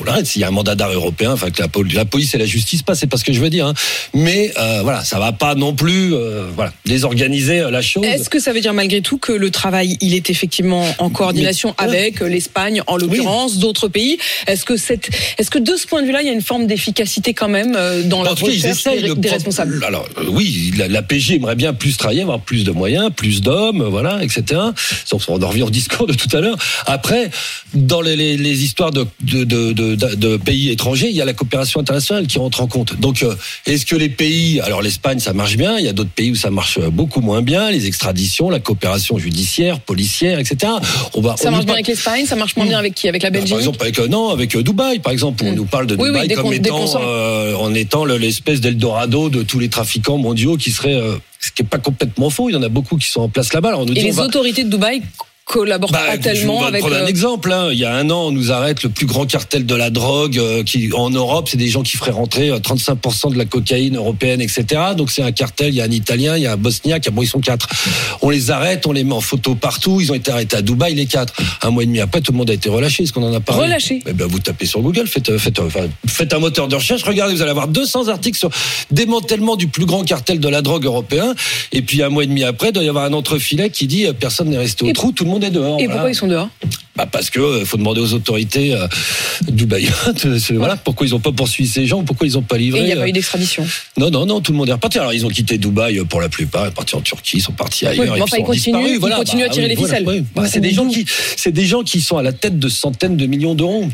l'arrête 0.05 0.25
s'il 0.25 0.41
y 0.41 0.45
a 0.45 0.47
un 0.47 0.51
mandat 0.51 0.75
d'arrêt 0.75 0.95
européen, 0.95 1.31
enfin 1.33 1.49
que 1.49 1.61
la, 1.61 1.67
pol- 1.67 1.88
la 1.95 2.05
police 2.05 2.33
et 2.33 2.37
la 2.37 2.45
justice 2.45 2.81
passent, 2.83 2.99
c'est 2.99 3.07
pas 3.07 3.17
ce 3.17 3.23
que 3.23 3.33
je 3.33 3.39
veux 3.39 3.49
dire. 3.49 3.67
hein. 3.67 3.73
Mais 4.13 4.51
euh, 4.59 4.81
voilà, 4.83 5.03
ça 5.03 5.19
va 5.19 5.31
pas 5.31 5.55
non 5.55 5.73
plus 5.73 6.13
euh, 6.13 6.47
voilà 6.55 6.71
désorganiser 6.85 7.59
euh, 7.59 7.71
la 7.71 7.81
chose. 7.81 8.03
Est-ce 8.05 8.29
que 8.29 8.39
ça 8.39 8.53
veut 8.53 8.61
dire 8.61 8.73
malgré 8.73 9.01
tout 9.01 9.17
que 9.17 9.31
le 9.31 9.51
travail, 9.51 9.97
il 10.01 10.13
est 10.13 10.29
effectivement 10.29 10.85
en 10.99 11.09
coordination 11.09 11.73
Mais- 11.79 11.85
avec 11.85 12.19
l'Espagne, 12.21 12.81
en 12.87 12.97
l'occurrence, 12.97 13.57
d'autres 13.57 13.87
pays? 13.87 14.17
Est-ce 14.47 14.65
que 14.65 14.77
cette, 14.77 15.09
est-ce 15.37 15.49
que 15.49 15.59
de 15.59 15.75
ce 15.75 15.87
point 15.87 16.01
de 16.01 16.07
vue-là, 16.07 16.21
il 16.21 16.27
y 16.27 16.29
a 16.29 16.33
une 16.33 16.41
forme 16.41 16.67
d'efficacité 16.67 17.33
quand 17.33 17.47
même 17.49 17.75
euh, 17.77 18.03
dans 18.03 18.23
la 18.23 18.31
recherche 18.31 18.83
des, 18.83 18.99
le 19.07 19.15
des 19.15 19.29
responsables? 19.29 19.83
Alors 19.85 20.07
euh, 20.17 20.23
oui, 20.29 20.73
la, 20.77 20.87
la 20.87 21.01
PJ 21.01 21.31
aimerait 21.31 21.55
bien 21.55 21.73
plus 21.73 21.97
travailler, 21.97 22.21
avoir 22.21 22.39
plus 22.39 22.63
de 22.63 22.71
moyens, 22.71 23.11
plus 23.15 23.41
d'hommes, 23.41 23.83
voilà, 23.83 24.23
etc. 24.23 24.61
Sauf 25.05 25.27
on 25.29 25.41
en 25.41 25.47
revient 25.47 25.63
au 25.63 25.69
discours 25.69 26.07
de 26.07 26.13
tout 26.13 26.35
à 26.35 26.41
l'heure. 26.41 26.57
Après, 26.85 27.29
dans 27.73 28.01
les, 28.01 28.15
les- 28.15 28.37
les 28.37 28.63
histoires 28.63 28.91
de, 28.91 29.05
de, 29.21 29.43
de, 29.43 29.71
de- 29.73 29.95
de 30.15 30.37
pays 30.37 30.69
étrangers, 30.69 31.09
il 31.09 31.15
y 31.15 31.21
a 31.21 31.25
la 31.25 31.33
coopération 31.33 31.78
relations 31.79 32.15
internationales 32.19 32.27
qui 32.27 32.37
rentrent 32.39 32.61
en 32.61 32.67
compte. 32.67 32.99
Donc, 32.99 33.23
euh, 33.23 33.35
est-ce 33.65 33.85
que 33.85 33.95
les 33.95 34.09
pays, 34.09 34.59
alors 34.61 34.81
l'Espagne, 34.81 35.19
ça 35.19 35.33
marche 35.33 35.57
bien, 35.57 35.77
il 35.77 35.85
y 35.85 35.87
a 35.87 35.93
d'autres 35.93 36.09
pays 36.09 36.31
où 36.31 36.35
ça 36.35 36.49
marche 36.49 36.77
euh, 36.77 36.89
beaucoup 36.89 37.21
moins 37.21 37.41
bien, 37.41 37.71
les 37.71 37.85
extraditions, 37.87 38.49
la 38.49 38.59
coopération 38.59 39.17
judiciaire, 39.17 39.79
policière, 39.79 40.39
etc. 40.39 40.71
On 41.13 41.21
va, 41.21 41.35
Ça 41.37 41.49
on 41.49 41.51
marche 41.51 41.65
bien 41.65 41.73
avec 41.75 41.87
l'Espagne, 41.87 42.25
ça 42.25 42.35
marche 42.35 42.55
moins 42.55 42.65
bien 42.65 42.79
avec 42.79 42.93
qui? 42.95 43.07
Avec 43.09 43.23
la 43.23 43.29
bah, 43.29 43.39
Belgique? 43.39 43.51
par 43.51 43.59
exemple, 43.59 43.81
avec, 43.81 43.99
euh, 43.99 44.07
non, 44.07 44.29
avec 44.29 44.57
Dubaï, 44.57 44.99
par 44.99 45.11
exemple, 45.13 45.43
on 45.45 45.51
Mm. 45.51 45.55
nous 45.55 45.65
parle 45.65 45.87
de 45.87 45.95
Oui, 45.95 46.09
oui, 46.13 46.21
Dubaï 46.27 46.35
comme 46.35 46.53
étant, 46.53 46.85
euh, 47.01 47.55
en 47.55 47.73
étant 47.73 48.05
le- 48.05 48.17
l'espèce 48.17 48.61
d'Eldorado 48.61 49.29
de 49.29 49.43
tous 49.43 49.59
les 49.59 49.69
trafiquants 49.69 50.17
mondiaux 50.17 50.57
qui 50.57 50.71
seraient, 50.71 50.93
euh, 50.95 51.15
ce 51.39 51.51
qui 51.51 51.61
est 51.61 51.65
pas 51.65 51.77
complètement 51.79 52.29
faux. 52.29 52.49
Il 52.49 52.53
y 52.53 52.55
en 52.55 52.63
a 52.63 52.69
beaucoup 52.69 52.97
qui 52.97 53.07
sont 53.07 53.21
en 53.21 53.29
place 53.29 53.53
là-bas. 53.53 53.73
Et 53.81 53.85
dit, 53.85 54.01
les 54.01 54.11
va- 54.11 54.23
autorités 54.23 54.63
de 54.63 54.69
Dubaï 54.69 55.01
collaborent 55.49 55.91
bah, 55.91 55.99
pas 56.07 56.15
je 56.15 56.21
tellement 56.21 56.61
vais 56.61 56.67
avec. 56.67 56.81
prendre 56.81 56.95
un 56.95 56.99
euh, 56.99 57.07
exemple. 57.07 57.51
hein. 57.51 57.69
Il 57.71 57.79
y 57.79 57.83
a 57.85 57.93
un 57.95 58.09
an, 58.11 58.27
on 58.27 58.31
nous 58.31 58.51
arrête 58.51 58.83
le 58.83 58.89
plus 58.89 59.07
grand 59.07 59.25
cartel 59.25 59.65
de 59.65 59.73
la 59.75 59.89
drogue 59.89 60.37
euh, 60.37 60.63
qui 60.63 60.91
en 60.93 61.09
Europe, 61.09 61.49
c'est 61.49 61.57
des 61.57 61.69
gens 61.69 61.81
qui 61.81 61.97
feraient 61.97 62.11
rentrer 62.11 62.49
euh, 62.51 62.59
35% 62.59 63.33
de 63.33 63.37
la 63.37 63.45
cocaïne 63.45 63.95
européenne, 63.97 64.41
etc. 64.41 64.65
Donc 64.95 65.09
c'est 65.09 65.23
un 65.23 65.31
cartel. 65.31 65.69
Il 65.69 65.75
y 65.75 65.81
a 65.81 65.85
un 65.85 65.91
Italien, 65.91 66.37
il 66.37 66.43
y 66.43 66.47
a 66.47 66.53
un 66.53 66.57
Bosniaque. 66.57 67.09
Bon, 67.11 67.23
ils 67.23 67.27
sont 67.27 67.39
quatre. 67.39 67.67
On 68.21 68.29
les 68.29 68.51
arrête, 68.51 68.85
on 68.85 68.91
les 68.91 69.03
met 69.03 69.13
en 69.13 69.21
photo 69.21 69.55
partout. 69.55 69.99
Ils 69.99 70.11
ont 70.11 70.15
été 70.15 70.29
arrêtés 70.31 70.57
à 70.57 70.61
Dubaï, 70.61 70.93
les 70.93 71.07
quatre. 71.07 71.33
Un 71.63 71.71
mois 71.71 71.81
et 71.83 71.87
demi 71.87 71.99
après, 71.99 72.21
tout 72.21 72.31
le 72.31 72.37
monde 72.37 72.51
a 72.51 72.53
été 72.53 72.69
relâché. 72.69 73.03
Est-ce 73.03 73.13
qu'on 73.13 73.23
en 73.23 73.33
a 73.33 73.39
parlé 73.39 73.63
Relâché. 73.63 74.03
Eh 74.07 74.13
ben, 74.13 74.27
vous 74.27 74.39
tapez 74.39 74.67
sur 74.67 74.81
Google, 74.81 75.07
faites, 75.07 75.29
euh, 75.29 75.39
faites, 75.39 75.57
euh, 75.59 75.65
enfin, 75.65 75.87
faites 76.07 76.31
un 76.33 76.39
moteur 76.39 76.67
de 76.67 76.75
recherche, 76.75 77.01
regardez, 77.03 77.33
vous 77.33 77.41
allez 77.41 77.51
avoir 77.51 77.67
200 77.67 78.07
articles 78.07 78.37
sur 78.37 78.51
démantèlement 78.91 79.55
du 79.55 79.67
plus 79.67 79.85
grand 79.85 80.03
cartel 80.03 80.39
de 80.39 80.47
la 80.47 80.61
drogue 80.61 80.85
européen. 80.85 81.33
Et 81.71 81.81
puis 81.81 82.03
un 82.03 82.09
mois 82.09 82.23
et 82.23 82.27
demi 82.27 82.43
après, 82.43 82.67
il 82.67 82.73
doit 82.73 82.83
y 82.83 82.89
avoir 82.89 83.05
un 83.05 83.13
entrefilet 83.13 83.69
qui 83.71 83.87
dit 83.87 84.05
euh, 84.05 84.13
personne 84.13 84.49
n'est 84.49 84.57
resté 84.57 84.85
au 84.85 84.89
Et- 84.89 84.93
trou, 84.93 85.11
tout 85.11 85.23
le 85.23 85.29
monde 85.29 85.38
est 85.43 85.51
dehors. 85.51 85.79
Et 85.79 85.85
Voilà. 85.85 85.93
pourquoi 86.01 86.11
ils 86.11 86.15
sont 86.15 86.27
dehors 86.27 86.49
Bah 86.95 87.05
parce 87.11 87.29
que 87.29 87.39
euh, 87.39 87.65
faut 87.65 87.77
demander 87.77 88.01
aux 88.01 88.13
autorités 88.13 88.73
euh, 88.73 88.87
euh, 89.47 90.39
c'est- 90.39 90.53
voilà, 90.55 90.75
pourquoi 90.75 91.07
ils 91.07 91.15
ont 91.15 91.19
pas 91.19 91.31
poursuivi 91.31 91.69
ces 91.69 91.85
gens, 91.85 92.03
pourquoi 92.03 92.27
ils 92.27 92.37
ont 92.37 92.41
pas 92.41 92.57
Et 92.57 92.59
livré. 92.59 92.79
il 92.81 92.85
n'y 92.85 92.91
a 92.91 92.95
euh, 92.97 93.01
pas 93.01 93.07
eu 93.07 93.11
d'extradition. 93.11 93.65
Non, 93.97 94.09
non, 94.11 94.25
non, 94.25 94.41
tout 94.41 94.51
le 94.51 94.57
monde 94.57 94.69
est 94.69 94.73
reparti. 94.73 94.99
Alors 94.99 95.13
ils 95.13 95.25
ont 95.25 95.29
quitté 95.29 95.57
Dubaï 95.57 95.97
euh, 95.99 96.03
pour 96.05 96.21
la 96.21 96.29
plupart, 96.29 96.65
ils 96.65 96.69
sont 96.69 96.73
partis 96.75 96.95
en 96.95 97.01
Turquie, 97.01 97.37
ils 97.37 97.41
sont 97.41 97.51
partis 97.53 97.85
ailleurs. 97.87 98.05
enfin, 98.13 98.25
puis 98.25 98.55
ils 98.55 98.59
sont 98.59 98.71
continuent- 98.71 98.95
ils 98.95 98.99
continuent 98.99 99.43
à 99.45 99.49
tirer 99.49 99.67
les 99.67 99.75
ficelles. 99.75 100.03
oui. 100.05 100.23
Bah, 100.35 100.43
c'est 100.47 100.59
des 100.59 100.71
gens 100.73 100.87
qui, 100.87 101.05
c'est 101.37 101.51
des 101.51 101.65
gens 101.65 101.83
qui 101.83 102.01
sont 102.01 102.17
à 102.17 102.23
la 102.23 102.33
tête 102.33 102.59
de 102.59 102.69
centaines 102.69 103.17
de 103.17 103.25
millions 103.25 103.55
d'euros. 103.55 103.87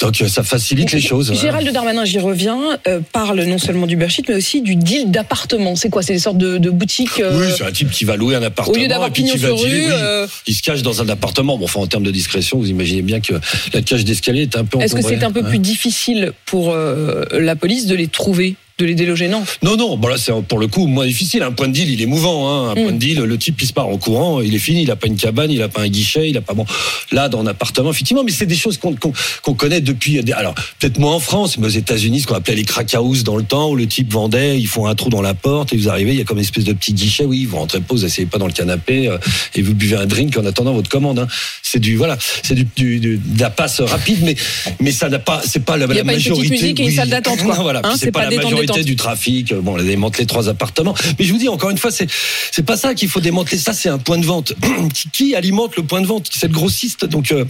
Donc 0.00 0.20
euh, 0.20 0.28
ça 0.28 0.42
facilite 0.42 0.92
les 0.92 1.00
choses. 1.00 1.32
Gérald 1.40 1.70
Darmanin, 1.72 2.04
j'y 2.04 2.18
reviens, 2.18 2.78
euh, 2.86 3.00
parle 3.12 3.42
non 3.44 3.58
seulement 3.58 3.86
du 3.86 3.96
Bershit, 3.96 4.28
mais 4.28 4.34
aussi 4.34 4.60
du 4.60 4.76
deal 4.76 5.10
d'appartement. 5.10 5.74
C'est 5.74 5.88
quoi? 5.88 6.02
C'est 6.02 6.12
des 6.12 6.18
sortes 6.18 6.36
de, 6.36 6.58
de 6.58 6.70
boutiques 6.70 7.18
euh, 7.20 7.38
Oui, 7.40 7.46
c'est 7.56 7.64
un 7.64 7.72
type 7.72 7.90
qui 7.90 8.04
va 8.04 8.16
louer 8.16 8.36
un 8.36 8.42
appartement. 8.42 8.76
Au 8.76 8.80
lieu 8.80 8.88
d'avoir 8.88 9.10
pignon 9.10 9.36
sur 9.36 9.58
rue, 9.58 9.70
oui. 9.70 9.86
euh, 9.90 10.26
Il 10.46 10.54
se 10.54 10.62
cache 10.62 10.82
dans 10.82 11.00
un 11.00 11.08
appartement. 11.08 11.56
Bon, 11.56 11.64
enfin, 11.64 11.80
en 11.80 11.86
termes 11.86 12.04
de 12.04 12.10
discrétion, 12.10 12.58
vous 12.58 12.68
imaginez 12.68 13.02
bien 13.02 13.20
que 13.20 13.34
la 13.72 13.80
cage 13.80 14.04
d'escalier 14.04 14.42
est 14.42 14.56
un 14.56 14.64
peu 14.64 14.78
Est-ce 14.80 14.94
que 14.94 15.02
c'est 15.02 15.24
un 15.24 15.32
peu 15.32 15.40
hein. 15.40 15.48
plus 15.48 15.58
difficile 15.58 16.32
pour 16.44 16.74
la 16.74 17.56
police 17.56 17.86
de 17.86 17.94
les 17.94 18.08
trouver, 18.08 18.56
de 18.78 18.84
les 18.84 18.94
déloger 18.94 19.28
Non? 19.28 19.42
Non, 19.62 19.76
non, 19.78 19.96
bon 19.96 20.08
là 20.08 20.16
c'est 20.18 20.32
pour 20.42 20.58
le 20.58 20.66
coup 20.66 20.86
moins 20.86 21.06
difficile. 21.06 21.42
Un 21.42 21.52
point 21.52 21.68
de 21.68 21.72
deal, 21.72 21.88
il 21.90 22.02
est 22.02 22.06
mouvant. 22.06 22.48
Hein. 22.50 22.70
Un 22.70 22.74
Mm. 22.74 22.82
point 22.82 22.92
de 22.92 22.98
deal, 22.98 23.18
le 23.20 23.38
type 23.38 23.60
il 23.62 23.66
se 23.66 23.72
part 23.72 23.88
en 23.88 23.96
courant, 23.96 24.42
il 24.42 24.54
est 24.54 24.58
fini. 24.58 24.82
Il 24.82 24.90
a 24.90 24.96
pas 24.96 25.06
une 25.06 25.16
cabane, 25.16 25.50
il 25.50 25.62
a 25.62 25.68
pas 25.68 25.80
un 25.80 25.88
guichet, 25.88 26.28
il 26.28 26.36
a 26.36 26.42
pas 26.42 26.52
bon. 26.52 26.66
Là, 27.10 27.30
dans 27.30 27.40
un 27.40 27.46
appartement, 27.46 27.90
effectivement, 27.90 28.22
mais 28.22 28.32
c'est 28.32 28.44
des 28.44 28.54
choses 28.56 28.76
qu'on 28.76 28.94
qu'on 28.94 29.12
qu'on 29.42 29.54
connaît 29.54 29.80
depuis. 29.80 30.20
Alors 30.32 30.54
peut-être 30.78 30.98
moins 30.98 31.14
en 31.14 31.20
France, 31.20 31.56
mais 31.56 31.66
aux 31.66 31.70
États-Unis, 31.70 32.20
ce 32.20 32.26
qu'on 32.26 32.34
appelait 32.34 32.54
les 32.54 32.64
crack 32.64 32.92
house 32.94 33.24
dans 33.24 33.36
le 33.36 33.44
temps, 33.44 33.70
où 33.70 33.76
le 33.76 33.86
type 33.86 34.12
vendait, 34.12 34.58
ils 34.60 34.66
font 34.66 34.86
un 34.86 34.94
trou 34.94 35.08
dans 35.08 35.22
la 35.22 35.32
porte 35.32 35.72
et 35.72 35.76
vous 35.78 35.88
arrivez, 35.88 36.12
il 36.12 36.18
y 36.18 36.20
a 36.20 36.24
comme 36.24 36.36
une 36.36 36.44
espèce 36.44 36.64
de 36.64 36.74
petit 36.74 36.92
guichet. 36.92 37.24
Oui, 37.24 37.46
vous 37.46 37.56
rentrez 37.56 37.80
pas, 37.80 37.94
vous 37.94 38.04
asseyez 38.04 38.26
pas 38.26 38.36
dans 38.36 38.46
le 38.46 38.52
canapé 38.52 39.08
euh, 39.08 39.16
et 39.54 39.62
vous 39.62 39.74
buvez 39.74 39.96
un 39.96 40.04
drink 40.06 40.36
en 40.36 40.44
attendant 40.44 40.74
votre 40.74 40.90
commande. 40.90 41.18
Hein. 41.20 41.28
C'est 41.62 41.78
du 41.80 41.96
voilà, 41.96 42.18
c'est 42.42 42.54
du, 42.54 42.66
du, 42.76 43.00
du- 43.00 43.16
de 43.24 43.40
la 43.40 43.48
passe 43.48 43.80
rapide, 43.80 44.18
mais 44.22 44.36
mais 44.80 44.92
ça 44.92 45.08
n'a 45.08 45.18
pas, 45.18 45.40
c'est 45.46 45.64
pas 45.64 45.78
la, 45.78 45.86
Il 45.86 45.88
y 45.88 45.92
a 45.92 45.96
la 45.96 46.04
pas 46.04 46.12
une 46.12 46.18
petite 46.18 46.30
majorité. 46.30 46.50
musique 46.54 46.80
et 46.80 46.82
une 46.84 46.90
salle 46.90 47.08
d'attente, 47.08 47.38
quoi. 47.42 47.54
Non, 47.56 47.62
voilà, 47.62 47.80
Hein, 47.82 47.90
puis 47.90 47.98
c'est 47.98 48.04
c'est 48.06 48.12
pas, 48.12 48.24
pas 48.24 48.30
la 48.30 48.36
majorité 48.36 48.65
du 48.84 48.96
trafic. 48.96 49.54
Bon, 49.54 49.74
on 49.74 49.78
a 49.78 49.82
démantelé 49.82 50.26
trois 50.26 50.48
appartements. 50.48 50.94
Mais 51.18 51.24
je 51.24 51.32
vous 51.32 51.38
dis, 51.38 51.48
encore 51.48 51.70
une 51.70 51.78
fois, 51.78 51.90
c'est, 51.90 52.08
c'est 52.52 52.64
pas 52.64 52.76
ça 52.76 52.94
qu'il 52.94 53.08
faut 53.08 53.20
démanteler. 53.20 53.58
Ça, 53.58 53.72
c'est 53.72 53.88
un 53.88 53.98
point 53.98 54.18
de 54.18 54.26
vente. 54.26 54.52
qui, 54.94 55.08
qui 55.10 55.34
alimente 55.34 55.76
le 55.76 55.82
point 55.82 56.00
de 56.00 56.06
vente? 56.06 56.28
C'est 56.32 56.48
le 56.48 56.52
grossiste. 56.52 57.04
Donc, 57.04 57.32
euh, 57.32 57.44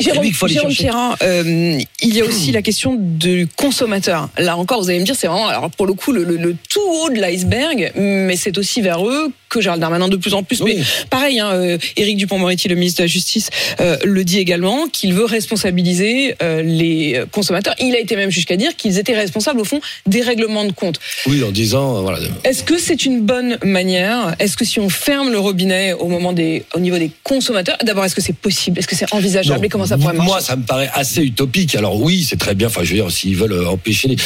Jérôme, 0.00 0.32
faut. 0.32 0.48
Chérin, 0.48 1.14
euh, 1.22 1.78
il 2.02 2.14
y 2.14 2.20
a 2.20 2.24
aussi 2.24 2.52
la 2.52 2.62
question 2.62 2.96
du 2.98 3.48
consommateur. 3.56 4.28
Là 4.38 4.56
encore, 4.56 4.82
vous 4.82 4.90
allez 4.90 5.00
me 5.00 5.04
dire, 5.04 5.16
c'est 5.16 5.26
vraiment, 5.26 5.48
alors 5.48 5.70
pour 5.70 5.86
le 5.86 5.94
coup, 5.94 6.12
le, 6.12 6.24
le- 6.24 6.36
le 6.36 6.56
tout 6.68 6.80
haut 6.82 7.10
de 7.10 7.20
l'iceberg, 7.20 7.92
mais 7.96 8.36
c'est 8.36 8.56
aussi 8.58 8.80
vers 8.82 9.06
eux 9.08 9.30
que 9.54 9.60
Gérald 9.60 9.80
Darmanin 9.80 10.08
de 10.08 10.16
plus 10.16 10.34
en 10.34 10.42
plus. 10.42 10.60
Oui. 10.60 10.74
Mais 10.76 10.82
pareil, 11.10 11.38
hein, 11.38 11.52
euh, 11.52 11.78
Éric 11.96 12.16
Dupont-Moretti, 12.16 12.68
le 12.68 12.74
ministre 12.74 12.98
de 12.98 13.04
la 13.04 13.06
Justice, 13.06 13.50
euh, 13.80 13.96
le 14.04 14.24
dit 14.24 14.38
également, 14.38 14.88
qu'il 14.88 15.14
veut 15.14 15.24
responsabiliser 15.24 16.34
euh, 16.42 16.62
les 16.62 17.22
consommateurs. 17.30 17.74
Il 17.80 17.94
a 17.94 18.00
été 18.00 18.16
même 18.16 18.30
jusqu'à 18.30 18.56
dire 18.56 18.74
qu'ils 18.76 18.98
étaient 18.98 19.14
responsables, 19.14 19.60
au 19.60 19.64
fond, 19.64 19.80
des 20.06 20.22
règlements 20.22 20.64
de 20.64 20.72
compte. 20.72 20.98
oui, 21.26 21.42
en 21.44 21.52
disant, 21.52 22.02
voilà. 22.02 22.18
Est-ce 22.42 22.64
que 22.64 22.78
c'est 22.78 23.04
une 23.04 23.20
bonne 23.20 23.58
manière? 23.62 24.34
Est-ce 24.40 24.56
que 24.56 24.64
si 24.64 24.80
on 24.80 24.88
ferme 24.88 25.30
le 25.30 25.38
robinet 25.38 25.92
au 25.92 26.08
moment 26.08 26.32
des, 26.32 26.64
au 26.74 26.80
niveau 26.80 26.98
des 26.98 27.12
consommateurs, 27.22 27.78
d'abord, 27.84 28.04
est-ce 28.04 28.14
que 28.14 28.22
c'est 28.22 28.36
possible? 28.36 28.78
Est-ce 28.78 28.88
que 28.88 28.96
c'est 28.96 29.12
envisageable? 29.14 29.60
Non. 29.60 29.66
Et 29.66 29.68
comment 29.68 29.86
ça 29.86 29.96
pourrait 29.96 30.14
marcher? 30.14 30.30
Moi, 30.30 30.40
ça 30.40 30.56
me 30.56 30.64
paraît 30.64 30.90
assez 30.92 31.22
utopique. 31.22 31.76
Alors 31.76 32.00
oui, 32.00 32.26
c'est 32.28 32.38
très 32.38 32.54
bien. 32.54 32.66
Enfin, 32.66 32.82
je 32.82 32.90
veux 32.90 32.96
dire, 32.96 33.10
s'ils 33.10 33.36
veulent 33.36 33.66
empêcher 33.66 34.08
les, 34.08 34.16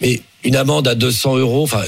mais 0.00 0.20
une 0.44 0.54
amende 0.54 0.86
à 0.86 0.94
200 0.94 1.36
euros. 1.38 1.64
Enfin, 1.64 1.82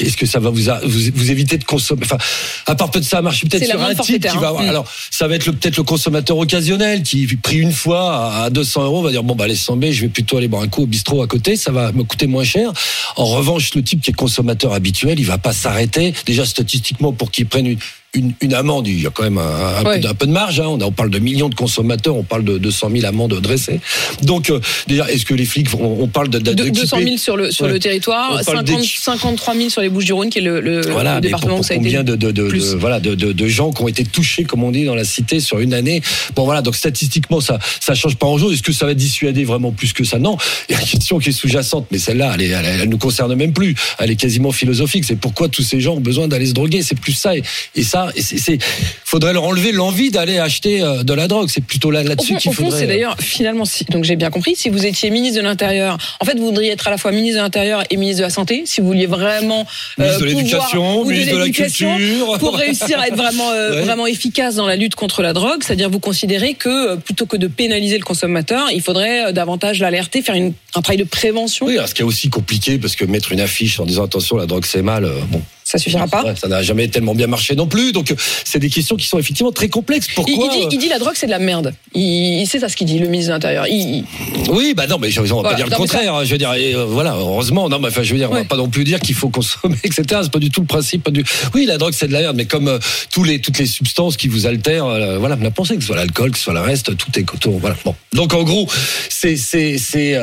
est-ce 0.00 0.16
que 0.16 0.26
ça 0.26 0.40
va 0.40 0.50
vous, 0.50 0.68
a- 0.68 0.80
vous, 0.84 0.98
vous 1.14 1.30
éviter 1.30 1.56
de 1.58 1.64
consommer 1.64 2.02
Enfin, 2.04 2.18
à 2.66 2.74
part 2.74 2.90
peut-être 2.90 3.04
ça 3.04 3.22
marche 3.22 3.42
peut-être 3.42 3.64
sur 3.64 3.80
un 3.80 3.94
type 3.94 4.20
qui 4.22 4.36
va. 4.36 4.46
hein. 4.46 4.48
avoir-. 4.48 4.68
Alors, 4.68 4.86
ça 5.12 5.28
va 5.28 5.36
être 5.36 5.50
peut-être 5.52 5.76
le 5.76 5.84
consommateur 5.84 6.36
occasionnel 6.36 7.04
qui, 7.04 7.24
pris 7.36 7.58
une 7.58 7.72
fois 7.72 8.26
à 8.34 8.42
à 8.44 8.50
200 8.50 8.84
euros, 8.84 9.02
va 9.02 9.10
dire 9.12 9.22
bon 9.22 9.36
bah 9.36 9.46
laisse 9.46 9.64
tomber, 9.64 9.92
je 9.92 10.00
vais 10.02 10.08
plutôt 10.08 10.36
aller 10.38 10.48
boire 10.48 10.62
un 10.62 10.68
coup 10.68 10.82
au 10.82 10.86
bistrot 10.86 11.22
à 11.22 11.28
côté, 11.28 11.56
ça 11.56 11.70
va 11.70 11.92
me 11.92 12.02
coûter 12.02 12.26
moins 12.26 12.44
cher. 12.44 12.72
En 13.16 13.26
revanche, 13.26 13.72
le 13.74 13.82
type 13.84 14.00
qui 14.02 14.10
est 14.10 14.14
consommateur 14.14 14.72
habituel, 14.72 15.20
il 15.20 15.26
va 15.26 15.38
pas 15.38 15.52
s'arrêter. 15.52 16.12
Déjà 16.26 16.44
statistiquement, 16.44 17.12
pour 17.12 17.30
qu'il 17.30 17.46
prenne 17.46 17.66
une 17.66 17.78
une, 18.14 18.32
une 18.40 18.54
amende, 18.54 18.86
il 18.88 19.00
y 19.02 19.06
a 19.06 19.10
quand 19.10 19.22
même 19.24 19.38
un, 19.38 19.42
un 19.42 19.84
Ouais. 19.84 20.00
peu, 20.00 20.08
un 20.08 20.14
peu 20.14 20.26
de 20.26 20.32
marge. 20.32 20.60
Hein. 20.60 20.66
On, 20.68 20.80
a- 20.80 20.84
on 20.84 20.92
parle 20.92 21.10
de 21.10 21.18
millions 21.18 21.48
de 21.48 21.54
consommateurs, 21.54 22.16
on 22.16 22.22
parle 22.22 22.44
de 22.44 22.58
200 22.58 22.90
000 22.94 23.06
amendes 23.06 23.38
dressées. 23.40 23.80
Donc, 24.22 24.50
euh, 24.50 24.60
déjà, 24.86 25.10
est-ce 25.10 25.24
que 25.24 25.34
les 25.34 25.44
flics, 25.44 25.68
on 25.78 26.06
parle 26.08 26.28
de, 26.28 26.38
de, 26.38 26.52
De- 26.52 26.64
d'équiper- 26.64 26.80
200 26.82 26.98
000 27.02 27.16
sur 27.16 27.36
le, 27.36 27.50
sur 27.50 27.66
Ouais. 27.66 27.72
le 27.72 27.78
territoire, 27.78 28.30
On 28.40 28.44
parle 28.44 28.58
50, 28.58 28.64
d'équi- 28.80 28.98
53 29.00 29.54
000 29.54 29.68
sur 29.70 29.80
les 29.82 29.88
Bouches-du-Rhône, 29.88 30.30
qui 30.30 30.38
est 30.38 30.42
le, 30.42 30.60
le- 30.60 30.82
voilà, 30.90 31.10
le 31.10 31.16
mais 31.16 31.20
département 31.22 31.52
pour, 31.54 31.60
où 31.60 31.62
ça 31.64 31.74
a 31.74 31.76
pour 31.76 31.86
été. 31.86 31.96
combien 31.96 32.16
de, 32.16 32.74
voilà, 32.78 33.00
gens 33.48 33.72
qui 33.72 33.82
ont 33.82 33.88
été 33.88 34.04
touchés, 34.04 34.44
comme 34.44 34.62
on 34.64 34.70
dit 34.70 34.84
dans 34.84 34.94
la 34.94 35.04
cité, 35.04 35.40
sur 35.40 35.58
une 35.60 35.74
année. 35.74 36.02
Bon, 36.34 36.44
voilà, 36.44 36.62
donc 36.62 36.76
statistiquement, 36.76 37.40
ça 37.40 37.58
ça 37.80 37.94
change 37.94 38.16
pas 38.16 38.26
en 38.26 38.38
jour. 38.38 38.52
Est-ce 38.52 38.62
que 38.62 38.72
ça 38.72 38.86
va 38.86 38.94
dissuader 38.94 39.44
vraiment 39.44 39.72
plus 39.72 39.92
que 39.92 40.04
ça? 40.04 40.18
Non. 40.18 40.36
Il 40.68 40.72
y 40.74 40.76
a 40.76 40.80
une 40.80 40.86
question 40.86 41.18
qui 41.18 41.28
est 41.30 41.32
sous-jacente, 41.32 41.86
mais 41.90 41.98
celle-là, 41.98 42.32
elle, 42.34 42.42
elle, 42.42 42.80
elle 42.82 42.88
nous 42.88 42.98
concerne 42.98 43.34
même 43.34 43.52
plus. 43.52 43.74
Elle 43.98 44.10
est 44.10 44.16
quasiment 44.16 44.52
philosophique. 44.52 45.04
C'est 45.04 45.16
pourquoi 45.16 45.48
tous 45.48 45.62
ces 45.62 45.80
gens 45.80 45.94
ont 45.94 46.00
besoin 46.00 46.28
d'aller 46.28 46.46
se 46.46 46.52
droguer. 46.52 46.82
C'est 46.82 46.98
plus 46.98 47.12
ça. 47.12 47.36
Et, 47.36 47.42
et 47.74 47.82
ça, 47.82 48.03
et 48.16 48.22
c'est, 48.22 48.58
faudrait 49.04 49.32
leur 49.32 49.44
enlever 49.44 49.72
l'envie 49.72 50.10
d'aller 50.10 50.38
acheter 50.38 50.82
euh, 50.82 51.02
de 51.02 51.12
la 51.14 51.28
drogue. 51.28 51.48
C'est 51.52 51.64
plutôt 51.64 51.90
là, 51.90 52.02
là-dessus 52.02 52.36
qu'il 52.36 52.52
faudrait. 52.52 52.78
c'est 52.80 52.86
d'ailleurs 52.86 53.16
finalement, 53.20 53.64
si, 53.64 53.84
donc 53.84 54.04
j'ai 54.04 54.16
bien 54.16 54.30
compris, 54.30 54.54
si 54.56 54.68
vous 54.68 54.84
étiez 54.86 55.10
ministre 55.10 55.38
de 55.38 55.44
l'Intérieur, 55.44 55.98
en 56.20 56.24
fait, 56.24 56.36
vous 56.38 56.46
voudriez 56.46 56.70
être 56.72 56.86
à 56.88 56.90
la 56.90 56.98
fois 56.98 57.12
ministre 57.12 57.38
de 57.38 57.42
l'Intérieur 57.42 57.82
et 57.90 57.96
ministre 57.96 58.18
de 58.20 58.24
la 58.24 58.30
Santé, 58.30 58.62
si 58.66 58.80
vous 58.80 58.88
vouliez 58.88 59.06
vraiment 59.06 59.66
Ministre 59.98 60.20
de 60.20 60.24
pouvoir- 60.26 60.42
l'éducation, 60.42 61.04
ministre 61.04 61.32
de 61.32 61.38
la 61.38 61.44
l'éducation, 61.44 61.96
culture. 61.96 62.38
pour 62.38 62.56
réussir 62.56 62.98
à 63.00 63.08
être 63.08 63.16
vraiment 63.16 63.50
euh, 63.52 63.70
Ouais. 63.74 63.80
vraiment 63.82 64.06
efficace 64.06 64.54
dans 64.56 64.66
la 64.66 64.76
lutte 64.76 64.94
contre 64.94 65.22
la 65.22 65.32
drogue, 65.32 65.62
c'est-à-dire 65.64 65.88
vous 65.90 66.00
considérez 66.00 66.54
que 66.54 66.68
euh, 66.92 66.96
plutôt 66.96 67.26
que 67.26 67.36
de 67.36 67.46
pénaliser 67.46 67.98
le 67.98 68.04
consommateur, 68.04 68.70
il 68.72 68.82
faudrait 68.82 69.26
euh, 69.26 69.32
davantage 69.32 69.80
l'alerter, 69.80 70.22
faire 70.22 70.34
une- 70.34 70.52
un 70.74 70.82
travail 70.82 70.98
de 70.98 71.04
prévention. 71.04 71.66
Oui, 71.66 71.74
alors, 71.76 71.88
ce 71.88 71.94
qui 71.94 72.02
est 72.02 72.04
aussi 72.04 72.28
compliqué, 72.30 72.78
parce 72.78 72.96
que 72.96 73.04
mettre 73.04 73.32
une 73.32 73.40
affiche 73.40 73.78
en 73.80 73.84
disant 73.86 74.04
attention, 74.04 74.36
la 74.36 74.46
drogue 74.46 74.64
c'est 74.66 74.82
mal, 74.82 75.04
euh, 75.04 75.20
bon, 75.28 75.40
Ça 75.74 75.82
suffira 75.82 76.06
pas. 76.06 76.22
Ouais, 76.24 76.34
ça 76.36 76.48
n'a 76.48 76.62
jamais 76.62 76.88
tellement 76.88 77.14
bien 77.14 77.26
marché 77.26 77.54
non 77.56 77.66
plus. 77.66 77.92
Donc, 77.92 78.14
c'est 78.44 78.58
des 78.58 78.70
questions 78.70 78.96
qui 78.96 79.06
sont 79.06 79.18
effectivement 79.18 79.52
très 79.52 79.68
complexes. 79.68 80.06
Pourquoi 80.14 80.32
il 80.32 80.50
dit, 80.50 80.66
il 80.76 80.78
dit 80.78 80.88
la 80.88 80.98
drogue 80.98 81.14
c'est 81.16 81.26
de 81.26 81.30
la 81.32 81.38
merde. 81.38 81.74
Il, 81.94 82.46
c'est 82.46 82.60
ça 82.60 82.68
ce 82.68 82.76
qu'il 82.76 82.86
dit, 82.86 82.98
le 82.98 83.08
ministre 83.08 83.30
de 83.30 83.34
l'Intérieur. 83.34 83.66
Il- 83.66 84.04
Oui, 84.48 84.74
bah 84.76 84.86
non, 84.86 84.98
mais 84.98 85.08
on 85.18 85.22
va 85.22 85.28
Voilà. 85.28 85.48
pas 85.50 85.54
dire 85.56 85.66
le 85.66 85.70
Non, 85.72 85.76
contraire. 85.78 86.14
hein. 86.14 86.24
Je 86.24 86.30
veux 86.30 86.38
dire, 86.38 86.52
et, 86.54 86.74
euh, 86.74 86.84
voilà, 86.84 87.14
heureusement, 87.14 87.68
non, 87.68 87.78
mais 87.78 87.88
enfin, 87.88 88.02
je 88.02 88.12
veux 88.12 88.18
dire, 88.18 88.30
on 88.30 88.34
va 88.34 88.44
pas 88.44 88.56
non 88.56 88.68
plus 88.68 88.84
dire 88.84 89.00
qu'il 89.00 89.14
faut 89.14 89.28
consommer, 89.30 89.76
etc. 89.84 90.02
C'est 90.22 90.30
pas 90.32 90.38
du 90.38 90.50
tout 90.50 90.60
le 90.60 90.66
principe. 90.66 91.02
Pas 91.04 91.10
du... 91.10 91.24
Oui, 91.54 91.64
la 91.66 91.76
drogue 91.78 91.92
c'est 91.96 92.08
de 92.08 92.12
la 92.12 92.20
merde, 92.20 92.36
mais 92.36 92.46
comme 92.46 92.68
euh, 92.68 92.78
tous 93.10 93.24
les 93.24 93.40
toutes 93.40 93.58
les 93.58 93.66
substances 93.66 94.16
qui 94.16 94.28
vous 94.28 94.46
altèrent, 94.46 94.86
euh, 94.86 95.18
voilà, 95.18 95.36
la 95.40 95.50
pensée, 95.50 95.74
que 95.74 95.80
ce 95.80 95.88
soit 95.88 95.96
l'alcool, 95.96 96.30
que 96.30 96.38
ce 96.38 96.44
soit 96.44 96.54
le 96.54 96.60
reste, 96.60 96.96
tout 96.96 97.18
est 97.18 97.24
coton. 97.24 97.58
Voilà. 97.60 97.76
Bon. 97.84 97.94
Donc 98.12 98.32
en 98.34 98.42
gros, 98.44 98.68
c'est 99.08 99.36
c'est 99.36 99.78
c'est 99.78 100.14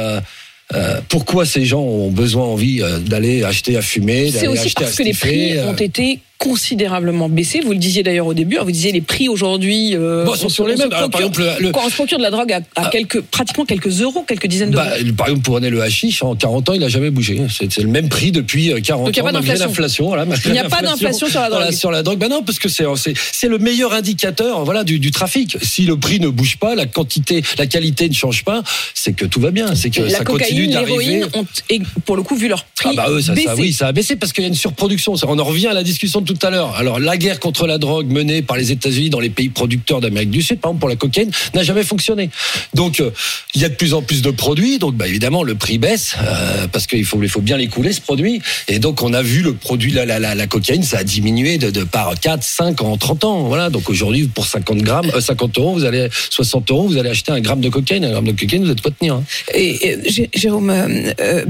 euh, 0.74 1.02
pourquoi 1.10 1.46
ces 1.46 1.66
gens 1.66 1.82
ont 1.82 2.12
besoin, 2.12 2.46
envie 2.46 2.82
euh, 2.82 3.00
d'aller 3.00 3.44
acheter 3.44 3.78
à 3.78 3.82
fumer, 3.82 4.32
C'est 4.32 4.42
d'aller 4.42 4.48
aussi 4.48 4.68
acheter 4.68 4.84
à 4.84 4.86
parce 4.86 4.98
que 4.98 5.04
les 5.04 5.14
prix 5.14 5.58
euh, 5.58 5.70
ont 5.70 5.76
été 5.76 6.20
considérablement 6.52 7.30
baissé. 7.30 7.60
Vous 7.64 7.72
le 7.72 7.78
disiez 7.78 8.02
d'ailleurs 8.02 8.26
au 8.26 8.34
début. 8.34 8.58
hein, 8.58 8.64
Vous 8.64 8.72
disiez 8.72 8.92
les 8.92 9.02
prix 9.02 9.30
aujourd'hui 9.30 9.96
euh, 9.96 10.26
Bon, 10.26 10.34
sont 10.34 10.48
on 10.48 10.50
sur 10.50 10.68
les 10.68 10.76
mêmes. 10.76 10.92
Alors, 10.92 11.10
par 11.12 11.22
procure- 11.22 11.46
exemple, 11.46 11.64
le- 11.64 11.72
quand 11.72 11.82
on 11.86 11.90
se 11.90 11.94
procure 11.94 12.18
de 12.18 12.24
la 12.24 12.32
drogue 12.32 12.52
à, 12.52 12.58
à 12.58 12.62
Ah. 12.76 12.90
quelques, 12.92 13.22
pratiquement 13.22 13.64
quelques 13.66 14.02
euros, 14.02 14.26
quelques 14.28 14.48
dizaines 14.48 14.72
d'euros. 14.72 14.84
Bah, 14.84 14.96
par 15.16 15.28
exemple, 15.28 15.44
pour 15.46 15.60
le 15.60 15.82
hashish, 15.82 16.24
en 16.24 16.36
40 16.36 16.70
ans, 16.70 16.74
il 16.74 16.84
a 16.84 16.90
jamais 16.90 17.12
bougé. 17.12 17.40
C'est 17.50 17.78
le 17.78 17.88
même 17.88 18.10
prix 18.10 18.32
depuis 18.32 18.72
euh, 18.74 18.80
40 18.82 19.06
Donc, 19.06 19.16
il 19.16 19.18
y 19.18 19.22
a 19.22 19.24
ans, 19.24 19.32
pas 19.34 19.56
d'inflation. 19.58 20.08
Voilà, 20.08 20.26
Il 20.46 20.52
n'y 20.52 20.58
a 20.60 20.64
pas 20.70 20.82
d'inflation 20.82 21.28
sur 21.28 21.40
la 21.42 21.50
drogue. 21.50 21.60
Voilà, 21.62 21.72
sur 21.76 21.92
la 21.92 22.02
drogue. 22.04 22.18
Bah 22.18 22.28
non, 22.28 22.42
parce 22.42 22.58
que 22.58 22.70
c'est 22.70 22.86
c'est 23.32 23.48
le 23.48 23.58
meilleur 23.60 23.94
indicateur, 23.94 24.66
voilà, 24.66 24.84
du, 24.84 24.98
du 24.98 25.12
trafic. 25.12 25.58
Si 25.62 25.84
le 25.84 25.96
prix 25.98 26.20
ne 26.20 26.28
bouge 26.30 26.58
pas, 26.58 26.74
la 26.74 26.88
quantité, 26.88 27.44
la 27.60 27.68
qualité 27.68 28.10
ne 28.10 28.14
change 28.16 28.44
pas, 28.44 28.64
c'est 28.96 29.14
que 29.14 29.26
tout 29.26 29.40
va 29.40 29.52
bien. 29.52 29.76
C'est 29.76 29.90
que 29.92 30.02
la 30.02 30.10
ça 30.10 30.24
continue 30.24 30.68
cocaïne, 30.68 30.72
d'arriver. 30.72 31.06
l'héroïne 31.06 31.30
ont, 31.36 31.46
et 31.70 31.82
pour 32.06 32.16
le 32.16 32.24
coup, 32.24 32.36
vu 32.36 32.48
leur 32.48 32.64
prix 32.66 32.90
Ah 32.92 32.96
bah 32.96 33.06
eux, 33.10 33.22
ça, 33.22 33.34
oui, 33.58 33.72
ça 33.74 33.88
a 33.88 33.92
baissé 33.92 34.16
parce 34.16 34.34
qu'il 34.34 34.44
y 34.44 34.46
a 34.46 34.50
une 34.50 34.56
surproduction. 34.56 35.14
On 35.28 35.38
en 35.40 35.44
revient 35.44 35.68
à 35.68 35.74
la 35.74 35.84
discussion 35.84 36.22
de 36.22 36.31
tout 36.34 36.46
à 36.46 36.50
l'heure. 36.50 36.76
Alors 36.76 37.00
la 37.00 37.18
guerre 37.18 37.40
contre 37.40 37.68
la 37.68 37.78
drogue 37.78 38.08
menée 38.12 38.42
par 38.42 38.58
les 38.58 38.72
États-Unis 38.72 39.10
dans 39.10 39.20
les 39.20 39.30
pays 39.30 39.50
producteurs 39.50 40.02
d'Amérique 40.02 40.32
du 40.32 40.42
Sud, 40.42 40.60
par 40.60 40.72
exemple 40.72 40.80
pour 40.82 40.90
la 40.90 40.96
cocaïne, 40.96 41.32
n'a 41.54 41.64
jamais 41.64 41.84
fonctionné. 41.84 42.30
Donc 42.74 43.00
euh, 43.00 43.12
il 43.56 43.62
y 43.62 43.66
a 43.66 43.70
de 43.70 43.76
plus 43.76 43.94
en 43.94 44.02
plus 44.02 44.22
de 44.22 44.32
produits, 44.32 44.80
donc 44.80 44.96
bah, 44.96 45.08
évidemment 45.08 45.44
le 45.44 45.56
prix 45.56 45.78
baisse 45.78 46.16
euh, 46.22 46.68
parce 46.72 46.88
qu'il 46.88 47.06
faut, 47.06 47.22
il 47.22 47.30
faut 47.30 47.42
bien 47.42 47.58
l'écouler 47.58 47.94
ce 47.94 48.02
produit. 48.02 48.42
Et 48.68 48.80
donc 48.80 49.02
on 49.02 49.14
a 49.14 49.22
vu 49.22 49.42
le 49.42 49.54
produit, 49.54 49.92
la, 49.92 50.06
la, 50.06 50.20
la, 50.20 50.48
cocaïne, 50.48 50.84
ça 50.84 51.00
a 51.00 51.04
diminué 51.04 51.58
de, 51.58 51.70
de 51.70 51.84
par 51.84 52.14
4, 52.20 52.44
5 52.44 52.82
en 52.82 52.98
30 52.98 53.24
ans. 53.26 53.44
Voilà. 53.44 53.70
Donc 53.70 53.90
aujourd'hui 53.90 54.28
pour 54.28 54.46
50 54.46 54.78
grammes, 54.80 55.12
euh, 55.16 55.22
50 55.22 55.58
euros, 55.58 55.74
vous 55.74 55.86
allez 55.86 56.08
60 56.30 56.70
euros, 56.72 56.88
vous 56.88 56.98
allez 56.98 57.10
acheter 57.10 57.32
un 57.32 57.40
gramme 57.42 57.62
de 57.62 57.70
cocaïne. 57.70 58.06
Un 58.06 58.12
gramme 58.12 58.26
de 58.26 58.32
cocaïne, 58.32 58.64
vous 58.66 58.72
êtes 58.72 58.82
quoi 58.82 58.92
tenir. 58.92 59.16
hein. 59.16 59.24
Et, 59.54 59.88
et, 59.90 60.10
Jé- 60.10 60.30
Jérôme 60.34 60.70
euh, 60.70 61.46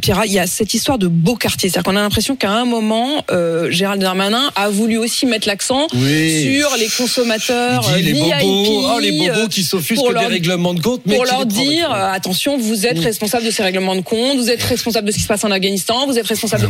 Pierrat, 0.00 0.26
il 0.26 0.32
y 0.32 0.38
a 0.38 0.46
cette 0.46 0.74
histoire 0.74 0.98
de 0.98 1.06
beau 1.08 1.36
quartier. 1.36 1.68
C'est-à-dire 1.68 1.84
qu'on 1.90 1.96
a 1.96 2.00
l'impression 2.00 2.36
qu'à 2.36 2.50
un 2.50 2.64
moment, 2.64 3.24
Gérald 3.70 4.00
Darmanin 4.02 4.25
a 4.34 4.68
voulu 4.68 4.96
aussi 4.98 5.26
mettre 5.26 5.46
l'accent 5.48 5.86
Oui. 5.94 6.58
sur 6.58 6.76
les 6.76 6.88
consommateurs 6.88 7.84
Il 7.96 8.04
dit 8.04 8.12
les 8.12 8.12
VIP, 8.12 8.40
bobos, 8.40 8.86
oh, 8.94 8.98
les 9.00 9.12
bobos 9.12 9.40
euh, 9.40 9.48
qui 9.48 9.62
s'offusquent 9.62 10.12
des 10.18 10.26
règlements 10.26 10.74
de 10.74 10.80
compte, 10.80 11.02
mais 11.06 11.16
pour 11.16 11.24
leur 11.24 11.46
dire 11.46 11.90
euh, 11.92 12.12
attention, 12.12 12.58
vous 12.58 12.86
êtes 12.86 12.98
Mm. 12.98 13.04
responsable 13.04 13.44
de 13.46 13.50
ces 13.50 13.62
règlements 13.62 13.94
de 13.96 14.00
compte, 14.00 14.36
vous 14.38 14.50
êtes 14.50 14.62
responsable 14.62 15.06
de 15.06 15.12
ce 15.12 15.16
qui 15.16 15.22
se 15.22 15.28
passe 15.28 15.44
en 15.44 15.50
Afghanistan, 15.50 16.06
vous 16.06 16.18
êtes 16.18 16.26
responsable. 16.26 16.68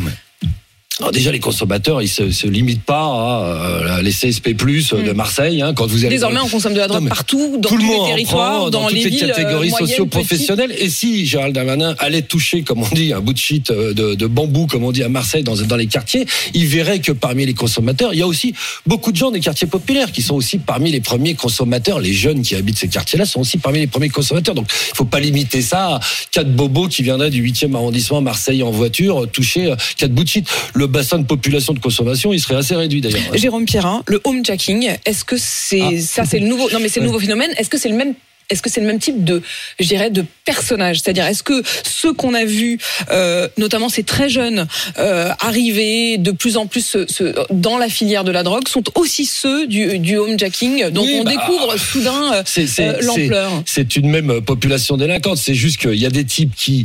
Alors 0.98 1.12
déjà, 1.12 1.30
les 1.30 1.40
consommateurs, 1.40 2.00
ils 2.00 2.08
se, 2.08 2.30
se 2.30 2.46
limitent 2.46 2.84
pas 2.84 3.04
à 3.04 3.98
euh, 3.98 4.02
les 4.02 4.12
CSP+ 4.12 4.54
de 4.54 5.12
Marseille. 5.12 5.60
Hein, 5.60 5.74
quand 5.74 5.86
vous 5.86 6.04
allez 6.04 6.16
Mm. 6.16 6.18
Désormais, 6.18 6.40
on 6.40 6.48
consomme 6.48 6.72
de 6.72 6.78
la 6.78 6.88
drogue 6.88 7.02
Non, 7.02 7.08
partout, 7.08 7.58
dans 7.58 7.68
tout 7.68 7.76
le 7.76 7.82
tous 7.82 7.86
monde 7.86 8.06
les 8.08 8.12
territoires, 8.14 8.52
prend, 8.52 8.70
dans, 8.70 8.80
dans, 8.82 8.88
les 8.88 8.94
toutes 8.94 9.04
les 9.04 9.10
villes 9.10 9.26
catégories 9.26 9.68
euh, 9.68 9.70
moyennes, 9.70 9.88
socio-professionnelles. 9.88 10.74
Et 10.78 10.88
si 10.88 11.26
Gérald 11.26 11.54
Darmanin 11.54 11.94
allait 11.98 12.22
toucher, 12.22 12.62
comme 12.62 12.82
on 12.82 12.94
dit, 12.94 13.12
un 13.12 13.20
bout 13.20 13.32
de 13.32 13.38
shit 13.38 13.70
euh, 13.70 13.92
de, 13.92 14.14
de 14.14 14.26
bambou, 14.26 14.66
comme 14.66 14.84
on 14.84 14.92
dit 14.92 15.02
à 15.02 15.08
Marseille, 15.08 15.42
dans, 15.42 15.54
dans 15.54 15.76
les 15.76 15.86
quartiers, 15.86 16.26
il 16.54 16.66
verrait 16.66 17.00
que 17.00 17.12
parmi 17.12 17.44
les 17.44 17.54
consommateurs, 17.54 18.14
il 18.14 18.18
y 18.18 18.22
a 18.22 18.26
aussi 18.26 18.54
beaucoup 18.86 19.12
de 19.12 19.16
gens 19.16 19.30
des 19.30 19.40
quartiers 19.40 19.66
populaires 19.66 20.12
qui 20.12 20.22
sont 20.22 20.34
aussi 20.34 20.58
parmi 20.58 20.90
les 20.90 21.00
premiers 21.00 21.34
consommateurs. 21.34 22.00
Les 22.00 22.12
jeunes 22.14 22.42
qui 22.42 22.54
habitent 22.54 22.78
ces 22.78 22.88
quartiers-là 22.88 23.26
sont 23.26 23.40
aussi 23.40 23.58
parmi 23.58 23.80
les 23.80 23.86
premiers 23.86 24.08
consommateurs. 24.08 24.54
Donc, 24.54 24.68
il 24.92 24.96
faut 24.96 25.04
pas 25.04 25.20
limiter 25.20 25.60
ça 25.60 25.96
à 25.96 26.00
quatre 26.30 26.50
bobos 26.50 26.88
qui 26.88 27.02
viendraient 27.02 27.30
du 27.30 27.44
8e 27.44 27.74
arrondissement 27.74 28.20
Marseille 28.22 28.62
en 28.62 28.70
voiture 28.70 29.24
euh, 29.24 29.26
toucher 29.26 29.74
quatre 29.98 30.12
bouts 30.12 30.24
de 30.24 30.28
shit. 30.28 30.48
Le 30.74 30.85
bassin 30.86 31.18
de 31.18 31.24
population 31.26 31.72
de 31.72 31.78
consommation, 31.80 32.32
il 32.32 32.40
serait 32.40 32.56
assez 32.56 32.74
réduit 32.76 33.00
d'ailleurs. 33.00 33.20
Jérôme 33.34 33.64
Pierrin, 33.66 34.02
le 34.06 34.20
homejacking, 34.24 34.90
est-ce 35.04 35.24
que 35.24 35.36
c'est 35.38 35.80
Ah. 35.82 35.90
ça 36.00 36.24
c'est 36.24 36.38
le 36.38 36.46
nouveau 36.46 36.70
non 36.70 36.78
mais 36.80 36.88
c'est 36.88 37.00
le 37.00 37.06
nouveau 37.06 37.20
phénomène, 37.20 37.50
est-ce 37.58 37.68
que 37.70 37.78
c'est 37.78 37.88
le 37.88 37.96
même 37.96 38.14
est-ce 38.48 38.62
que 38.62 38.70
c'est 38.70 38.80
le 38.80 38.86
même 38.86 39.00
type 39.00 39.24
de, 39.24 39.42
je 39.80 39.86
dirais, 39.88 40.08
de 40.08 40.24
personnage? 40.44 41.00
C'est-à-dire, 41.00 41.26
est-ce 41.26 41.42
que 41.42 41.64
ceux 41.84 42.12
qu'on 42.12 42.32
a 42.32 42.44
vus, 42.44 42.78
euh, 43.10 43.48
notamment 43.58 43.88
ces 43.88 44.04
très 44.04 44.28
jeunes, 44.28 44.68
euh, 45.00 45.30
arriver 45.40 46.16
de 46.16 46.30
plus 46.30 46.56
en 46.56 46.68
plus 46.68 46.86
ce- 46.86 47.06
ce- 47.08 47.34
dans 47.52 47.76
la 47.76 47.88
filière 47.88 48.22
de 48.22 48.30
la 48.30 48.44
drogue, 48.44 48.68
sont 48.68 48.84
aussi 48.94 49.26
ceux 49.26 49.66
du, 49.66 49.98
du 49.98 50.16
homejacking 50.16 50.90
dont 50.90 51.02
Oui, 51.02 51.16
on 51.18 51.24
bah, 51.24 51.32
découvre 51.32 51.76
soudain 51.76 52.34
euh, 52.34 52.42
euh, 52.78 52.98
l'ampleur 53.00 53.50
c'est- 53.66 53.96
une 53.96 54.08
même 54.10 54.40
population 54.42 54.96
délinquante. 54.96 55.38
C'est 55.38 55.56
juste 55.56 55.78
qu'il 55.80 55.94
y 55.98 56.06
a 56.06 56.10
des 56.10 56.24
types 56.24 56.54
qui 56.54 56.84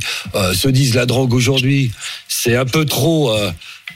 se 0.55 0.67
disent 0.67 0.95
la 0.95 1.05
drogue 1.05 1.31
aujourd'hui, 1.35 1.91
c'est 2.27 2.55
un 2.55 2.65
peu 2.65 2.85
trop. 2.85 3.31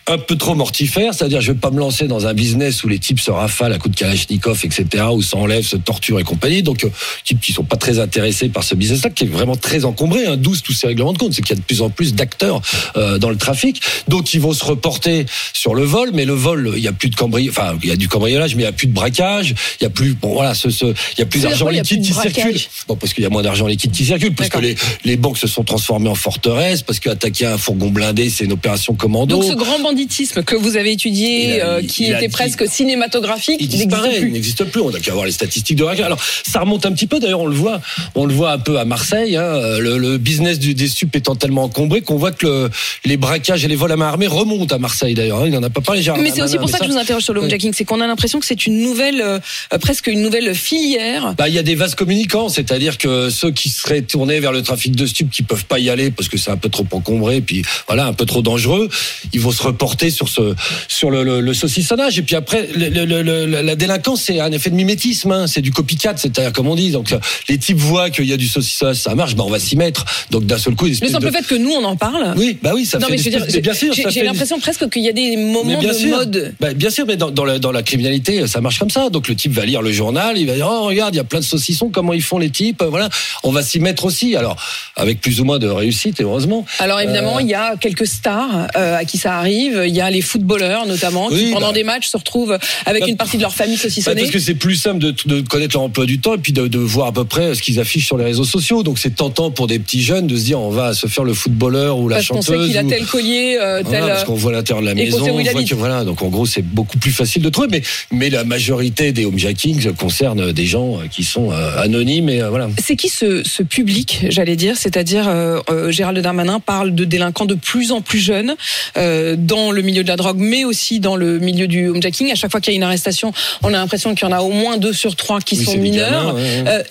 Un 0.07 0.19
peu 0.19 0.35
trop 0.35 0.53
mortifère, 0.53 1.15
c'est-à-dire 1.15 1.41
je 1.41 1.51
vais 1.51 1.57
pas 1.57 1.71
me 1.71 1.79
lancer 1.79 2.07
dans 2.07 2.27
un 2.27 2.33
business 2.33 2.83
où 2.83 2.87
les 2.87 2.99
types 2.99 3.19
se 3.19 3.31
rafalent 3.31 3.73
à 3.73 3.79
coups 3.79 3.95
de 3.95 3.99
kalachnikov, 3.99 4.61
etc., 4.63 5.05
où 5.11 5.23
s'enlèvent, 5.23 5.65
se 5.65 5.77
torturent 5.77 6.19
et 6.19 6.23
compagnie. 6.23 6.61
Donc, 6.61 6.83
euh, 6.83 6.89
types 7.23 7.39
qui 7.39 7.53
sont 7.53 7.63
pas 7.63 7.77
très 7.77 7.97
intéressés 7.97 8.49
par 8.49 8.63
ce 8.63 8.75
business-là, 8.75 9.09
qui 9.09 9.23
est 9.23 9.27
vraiment 9.27 9.55
très 9.55 9.83
encombré, 9.83 10.27
hein, 10.27 10.37
12 10.37 10.61
tous 10.61 10.73
ces 10.73 10.85
règlements 10.85 11.13
de 11.13 11.17
compte, 11.17 11.33
c'est 11.33 11.41
qu'il 11.41 11.55
y 11.55 11.57
a 11.57 11.61
de 11.61 11.65
plus 11.65 11.81
en 11.81 11.89
plus 11.89 12.13
d'acteurs 12.13 12.61
euh, 12.97 13.17
dans 13.17 13.31
le 13.31 13.35
trafic. 13.35 13.81
Donc, 14.07 14.33
ils 14.35 14.41
vont 14.41 14.53
se 14.53 14.63
reporter 14.63 15.25
sur 15.53 15.73
le 15.73 15.83
vol, 15.83 16.11
mais 16.13 16.25
le 16.25 16.33
vol, 16.33 16.73
il 16.75 16.83
y 16.83 16.87
a 16.87 16.93
plus 16.93 17.09
de 17.09 17.15
cambriolage, 17.15 17.55
enfin, 17.57 17.77
il 17.81 17.89
y 17.89 17.91
a 17.91 17.95
du 17.95 18.07
cambriolage, 18.07 18.55
mais 18.55 18.61
il 18.61 18.65
y 18.65 18.69
a 18.69 18.73
plus 18.73 18.87
de 18.87 18.93
braquage, 18.93 19.55
il 19.81 19.83
y 19.83 19.87
a 19.87 19.89
plus, 19.89 20.13
bon, 20.13 20.33
voilà, 20.33 20.53
ce, 20.53 20.69
ce, 20.69 20.85
il 20.85 21.19
y 21.19 21.21
a 21.23 21.25
plus 21.25 21.41
d'argent 21.41 21.67
liquide 21.67 22.03
plus 22.03 22.13
qui 22.13 22.33
circule. 22.33 22.59
Bon, 22.87 22.95
parce 22.95 23.13
qu'il 23.13 23.23
y 23.23 23.27
a 23.27 23.29
moins 23.29 23.41
d'argent 23.41 23.65
liquide 23.65 23.91
qui 23.91 24.05
circule, 24.05 24.35
parce 24.35 24.49
que 24.49 24.59
les, 24.59 24.75
les 25.03 25.17
banques 25.17 25.39
se 25.39 25.47
sont 25.47 25.63
transformées 25.63 26.09
en 26.09 26.15
forteresses, 26.15 26.83
parce 26.83 26.99
qu'attaquer 26.99 27.47
un 27.47 27.57
fourgon 27.57 27.89
blindé, 27.89 28.29
c'est 28.29 28.45
une 28.45 28.53
opération 28.53 28.93
commando. 28.93 29.37
Donc 29.37 29.51
ce 29.51 29.57
grand 29.57 29.79
banditisme 29.95 30.43
que 30.43 30.55
vous 30.55 30.75
avez 30.75 30.91
étudié, 30.91 31.61
a- 31.61 31.67
euh, 31.67 31.81
qui 31.81 32.11
a 32.13 32.17
était 32.17 32.27
presque 32.29 32.67
cinématographique, 32.67 33.57
il 33.61 33.67
disparaît, 33.69 34.19
il 34.21 34.31
n'existe 34.33 34.65
plus. 34.65 34.81
On 34.81 34.89
n'a 34.91 34.99
qu'à 34.99 35.13
voir 35.13 35.25
les 35.25 35.31
statistiques 35.31 35.77
de 35.77 35.83
braquage. 35.83 36.05
Alors, 36.05 36.19
ça 36.45 36.59
remonte 36.59 36.85
un 36.85 36.91
petit 36.91 37.07
peu. 37.07 37.19
D'ailleurs, 37.19 37.39
on 37.39 37.45
le 37.47 37.55
voit, 37.55 37.79
on 38.13 38.25
le 38.25 38.33
voit 38.33 38.51
un 38.51 38.59
peu 38.59 38.77
à 38.77 38.83
Marseille. 38.85 39.37
Hein, 39.37 39.79
le, 39.79 39.97
le 39.97 40.17
business 40.17 40.59
du, 40.59 40.73
des 40.73 40.87
stupes 40.89 41.15
étant 41.15 41.35
tellement 41.35 41.63
encombré 41.63 42.01
qu'on 42.01 42.17
voit 42.17 42.31
que 42.33 42.45
le- 42.45 42.69
les 43.05 43.15
braquages 43.17 43.63
et 43.63 43.67
les 43.69 43.75
vols 43.75 43.91
à 43.93 43.95
main 43.95 44.07
armée 44.07 44.27
remontent 44.27 44.75
à 44.75 44.79
Marseille. 44.79 45.13
D'ailleurs, 45.13 45.39
hein. 45.41 45.47
il 45.47 45.53
n'en 45.53 45.63
a 45.63 45.69
pas 45.69 45.81
parlé. 45.81 46.01
Mais 46.19 46.31
c'est 46.31 46.41
aussi 46.41 46.57
pour 46.57 46.69
ça 46.69 46.79
que 46.79 46.85
je 46.85 46.91
vous 46.91 46.97
interroge 46.97 47.23
sur 47.23 47.33
le 47.33 47.39
homejacking, 47.39 47.71
c'est 47.73 47.85
qu'on 47.85 48.01
a 48.01 48.07
l'impression 48.07 48.39
que 48.39 48.45
c'est 48.45 48.65
une 48.65 48.81
nouvelle, 48.81 49.21
euh, 49.21 49.39
euh, 49.73 49.77
presque 49.77 50.07
une 50.07 50.21
nouvelle 50.21 50.53
filière. 50.53 51.35
Bah, 51.37 51.47
il 51.47 51.55
y 51.55 51.59
a 51.59 51.63
des 51.63 51.75
vases 51.75 51.95
communicants, 51.95 52.49
c'est-à-dire 52.49 52.97
que 52.97 53.29
ceux 53.29 53.51
qui 53.51 53.69
seraient 53.69 54.01
tournés 54.01 54.39
vers 54.41 54.51
le 54.51 54.61
trafic 54.61 54.93
de 54.95 55.05
stupes, 55.05 55.29
qui 55.31 55.43
peuvent 55.43 55.65
pas 55.65 55.79
y 55.79 55.89
aller 55.89 56.11
parce 56.11 56.27
que 56.27 56.37
c'est 56.37 56.51
un 56.51 56.57
peu 56.57 56.69
trop 56.69 56.85
encombré, 56.91 57.39
puis 57.41 57.61
voilà, 57.87 58.05
un 58.07 58.13
peu 58.13 58.25
trop 58.25 58.41
dangereux, 58.41 58.89
ils 59.33 59.39
vont 59.39 59.51
se 59.51 59.63
reporter 59.85 60.09
sur 60.09 60.29
ce, 60.29 60.55
sur 60.87 61.11
le, 61.11 61.23
le, 61.23 61.41
le 61.41 61.53
saucissonnage. 61.53 62.17
Et 62.17 62.23
puis 62.23 62.35
après, 62.35 62.67
le, 62.75 63.61
la 63.61 63.75
délinquance, 63.75 64.23
c'est 64.23 64.39
un 64.39 64.51
effet 64.51 64.69
de 64.71 64.75
mimétisme, 64.75 65.31
hein, 65.31 65.45
c'est 65.47 65.61
du 65.61 65.71
copycat, 65.71 66.13
c'est-à-dire 66.17 66.51
comme 66.53 66.67
on 66.67 66.75
dit. 66.75 66.89
Donc 66.91 67.13
les 67.49 67.57
types 67.57 67.77
voient 67.77 68.09
qu'il 68.09 68.25
y 68.25 68.33
a 68.33 68.37
du 68.37 68.47
saucissonnage, 68.47 68.97
ça 68.97 69.13
marche, 69.15 69.35
bah 69.35 69.43
on 69.45 69.49
va 69.51 69.59
s'y 69.59 69.75
mettre. 69.75 70.05
Donc 70.31 70.45
d'un 70.45 70.57
seul 70.57 70.75
coup, 70.75 70.85
Le 70.87 70.93
simple 70.95 71.27
de- 71.27 71.31
fait 71.31 71.45
que 71.45 71.55
nous 71.55 71.71
on 71.71 71.83
en 71.83 71.95
parle. 71.95 72.33
oui, 72.37 72.57
bah 72.63 72.71
oui, 72.73 72.85
ça 72.85 72.97
non 72.97 73.07
fait 73.07 73.11
mais 73.13 73.17
une 73.17 73.23
je 73.23 73.25
veux 73.25 73.31
dire, 73.31 73.39
espèce- 73.41 73.55
mais 73.55 73.61
bien 73.61 73.73
sûr, 73.73 73.93
j'ai 73.93 74.23
l'impression 74.23 74.59
presque 74.59 74.89
qu'il 74.89 75.03
y 75.03 75.09
a 75.09 75.13
des 75.13 75.37
moments 75.37 75.79
bien 75.79 75.89
de 75.91 75.93
sûr. 75.95 76.17
mode. 76.17 76.53
Bah, 76.59 76.73
bien 76.73 76.89
sûr, 76.89 77.05
mais 77.07 77.15
dans, 77.17 77.29
dans, 77.29 77.45
la, 77.45 77.59
dans 77.59 77.71
la 77.71 77.83
criminalité, 77.83 78.47
ça 78.47 78.61
marche 78.61 78.79
comme 78.79 78.89
ça. 78.89 79.09
Donc 79.09 79.27
le 79.27 79.35
type 79.35 79.51
va 79.51 79.65
lire 79.65 79.81
le 79.81 79.91
journal, 79.91 80.37
il 80.37 80.47
va 80.47 80.55
dire 80.55 80.67
oh 80.69 80.85
regarde, 80.85 81.13
il 81.13 81.17
y 81.17 81.21
a 81.21 81.23
plein 81.23 81.39
de 81.39 81.45
saucissons, 81.45 81.89
comment 81.89 82.13
ils 82.13 82.23
font 82.23 82.39
les 82.39 82.49
types, 82.49 82.81
euh, 82.81 82.87
voilà. 82.89 83.09
On 83.43 83.51
va 83.51 83.61
s'y 83.61 83.79
mettre 83.79 84.05
aussi. 84.05 84.35
Alors 84.35 84.55
avec 84.95 85.21
plus 85.21 85.39
ou 85.41 85.45
moins 85.45 85.59
de 85.59 85.67
réussite, 85.67 86.19
et 86.19 86.23
heureusement. 86.23 86.65
Alors 86.79 86.99
évidemment, 86.99 87.37
Euh, 87.37 87.41
il 87.41 87.47
y 87.47 87.53
a 87.53 87.75
quelques 87.79 88.07
stars 88.07 88.67
euh, 88.75 88.97
à 88.97 89.05
qui 89.05 89.17
ça 89.17 89.35
arrive. 89.37 89.74
Il 89.85 89.93
y 89.95 90.01
a 90.01 90.09
les 90.09 90.21
footballeurs 90.21 90.85
notamment 90.85 91.29
qui 91.29 91.51
pendant 91.51 91.67
bah. 91.67 91.73
des 91.73 91.83
matchs 91.83 92.07
se 92.07 92.17
retrouvent 92.17 92.57
avec 92.85 93.01
Bah, 93.03 93.09
une 93.09 93.17
partie 93.17 93.37
de 93.37 93.41
leur 93.41 93.53
famille 93.53 93.75
Bah, 93.77 93.83
saucissonnée. 93.83 94.21
parce 94.21 94.31
que 94.33 94.39
c'est 94.39 94.55
plus 94.55 94.75
simple 94.75 94.99
de, 94.99 95.13
de 95.25 95.41
connaître 95.41 95.75
leur 95.75 95.83
emploi 95.83 96.05
du 96.05 96.19
temps 96.19 96.35
et 96.35 96.37
puis 96.37 96.53
de, 96.53 96.67
de 96.67 96.79
voir 96.79 97.07
à 97.07 97.11
peu 97.11 97.25
près 97.25 97.55
ce 97.55 97.61
qu'ils 97.61 97.79
affichent 97.79 98.05
sur 98.05 98.17
les 98.17 98.25
réseaux 98.25 98.43
sociaux. 98.43 98.83
Donc 98.83 98.99
c'est 98.99 99.15
tentant 99.15 99.51
pour 99.51 99.67
des 99.67 99.79
petits 99.79 100.01
jeunes 100.03 100.27
de 100.27 100.35
se 100.37 100.43
dire 100.43 100.59
on 100.59 100.69
va 100.69 100.93
se 100.93 101.07
faire 101.07 101.23
le 101.23 101.33
footballeur 101.33 101.97
ou 101.99 102.07
la 102.09 102.17
Parce 102.17 102.27
qu'on 102.27 102.41
chanteuse. 102.41 102.61
sait 102.61 102.67
qu'il 102.67 102.77
a 102.77 102.83
tel 102.83 103.05
collier, 103.05 103.57
euh, 103.61 103.77
tel. 103.83 103.87
Voilà, 103.99 104.07
parce 104.07 104.23
qu'on 104.25 104.35
voit 104.35 104.51
l'intérieur 104.51 104.81
de 104.81 104.85
la 104.87 104.91
et 104.93 104.95
qu'on 105.09 105.17
maison, 105.19 105.37
on 105.37 105.43
voit 105.43 105.63
que 105.63 105.75
voilà, 105.75 106.03
donc 106.03 106.21
en 106.21 106.27
gros 106.27 106.45
c'est 106.45 106.61
beaucoup 106.61 106.97
plus 106.97 107.11
facile 107.11 107.41
de 107.41 107.49
trouver, 107.49 107.67
mais 107.71 107.81
mais 108.11 108.29
la 108.29 108.43
majorité 108.43 109.11
des 109.11 109.25
homejackings 109.25 109.93
concernent 109.93 110.51
des 110.51 110.65
gens 110.65 110.97
euh, 110.99 111.07
qui 111.09 111.23
sont 111.23 111.51
euh, 111.51 111.77
anonymes 111.81 112.29
et 112.29 112.41
euh, 112.41 112.49
voilà. 112.49 112.69
C'est 112.83 112.95
qui 112.95 113.09
ce, 113.09 113.43
ce 113.43 113.63
public, 113.63 114.25
j'allais 114.29 114.55
dire, 114.55 114.75
c'est-à-dire 114.77 115.27
euh, 115.27 115.59
euh, 115.69 115.91
Gérald 115.91 116.17
Darmanin 116.19 116.59
parle 116.59 116.93
de 116.95 117.05
délinquants 117.05 117.45
de 117.45 117.55
plus 117.55 117.91
en 117.91 118.01
plus 118.01 118.19
jeunes 118.19 118.55
euh, 118.97 119.35
dans 119.65 119.71
le 119.71 119.81
milieu 119.81 120.03
de 120.03 120.07
la 120.07 120.15
drogue, 120.15 120.37
mais 120.37 120.63
aussi 120.63 120.99
dans 120.99 121.15
le 121.15 121.39
milieu 121.39 121.67
du 121.67 121.87
homejacking. 121.87 122.31
À 122.31 122.35
chaque 122.35 122.51
fois 122.51 122.61
qu'il 122.61 122.73
y 122.73 122.75
a 122.75 122.77
une 122.77 122.83
arrestation, 122.83 123.33
on 123.63 123.69
a 123.69 123.71
l'impression 123.77 124.13
qu'il 124.15 124.27
y 124.27 124.31
en 124.31 124.35
a 124.35 124.41
au 124.41 124.51
moins 124.51 124.77
deux 124.77 124.93
sur 124.93 125.15
trois 125.15 125.41
qui 125.41 125.57
Oui, 125.57 125.65
sont 125.65 125.77
mineurs. 125.77 126.11
gamins, 126.11 126.33
ouais, 126.33 126.61
ouais. 126.61 126.63
Euh, 126.67 126.83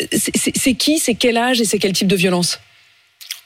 c'est- 0.57 0.75
qui, 0.75 0.99
c'est 0.99 1.15
quel 1.15 1.37
âge 1.37 1.61
et 1.61 1.65
c'est 1.65 1.79
quel 1.79 1.93
type 1.93 2.09
de 2.09 2.17
violence? 2.17 2.59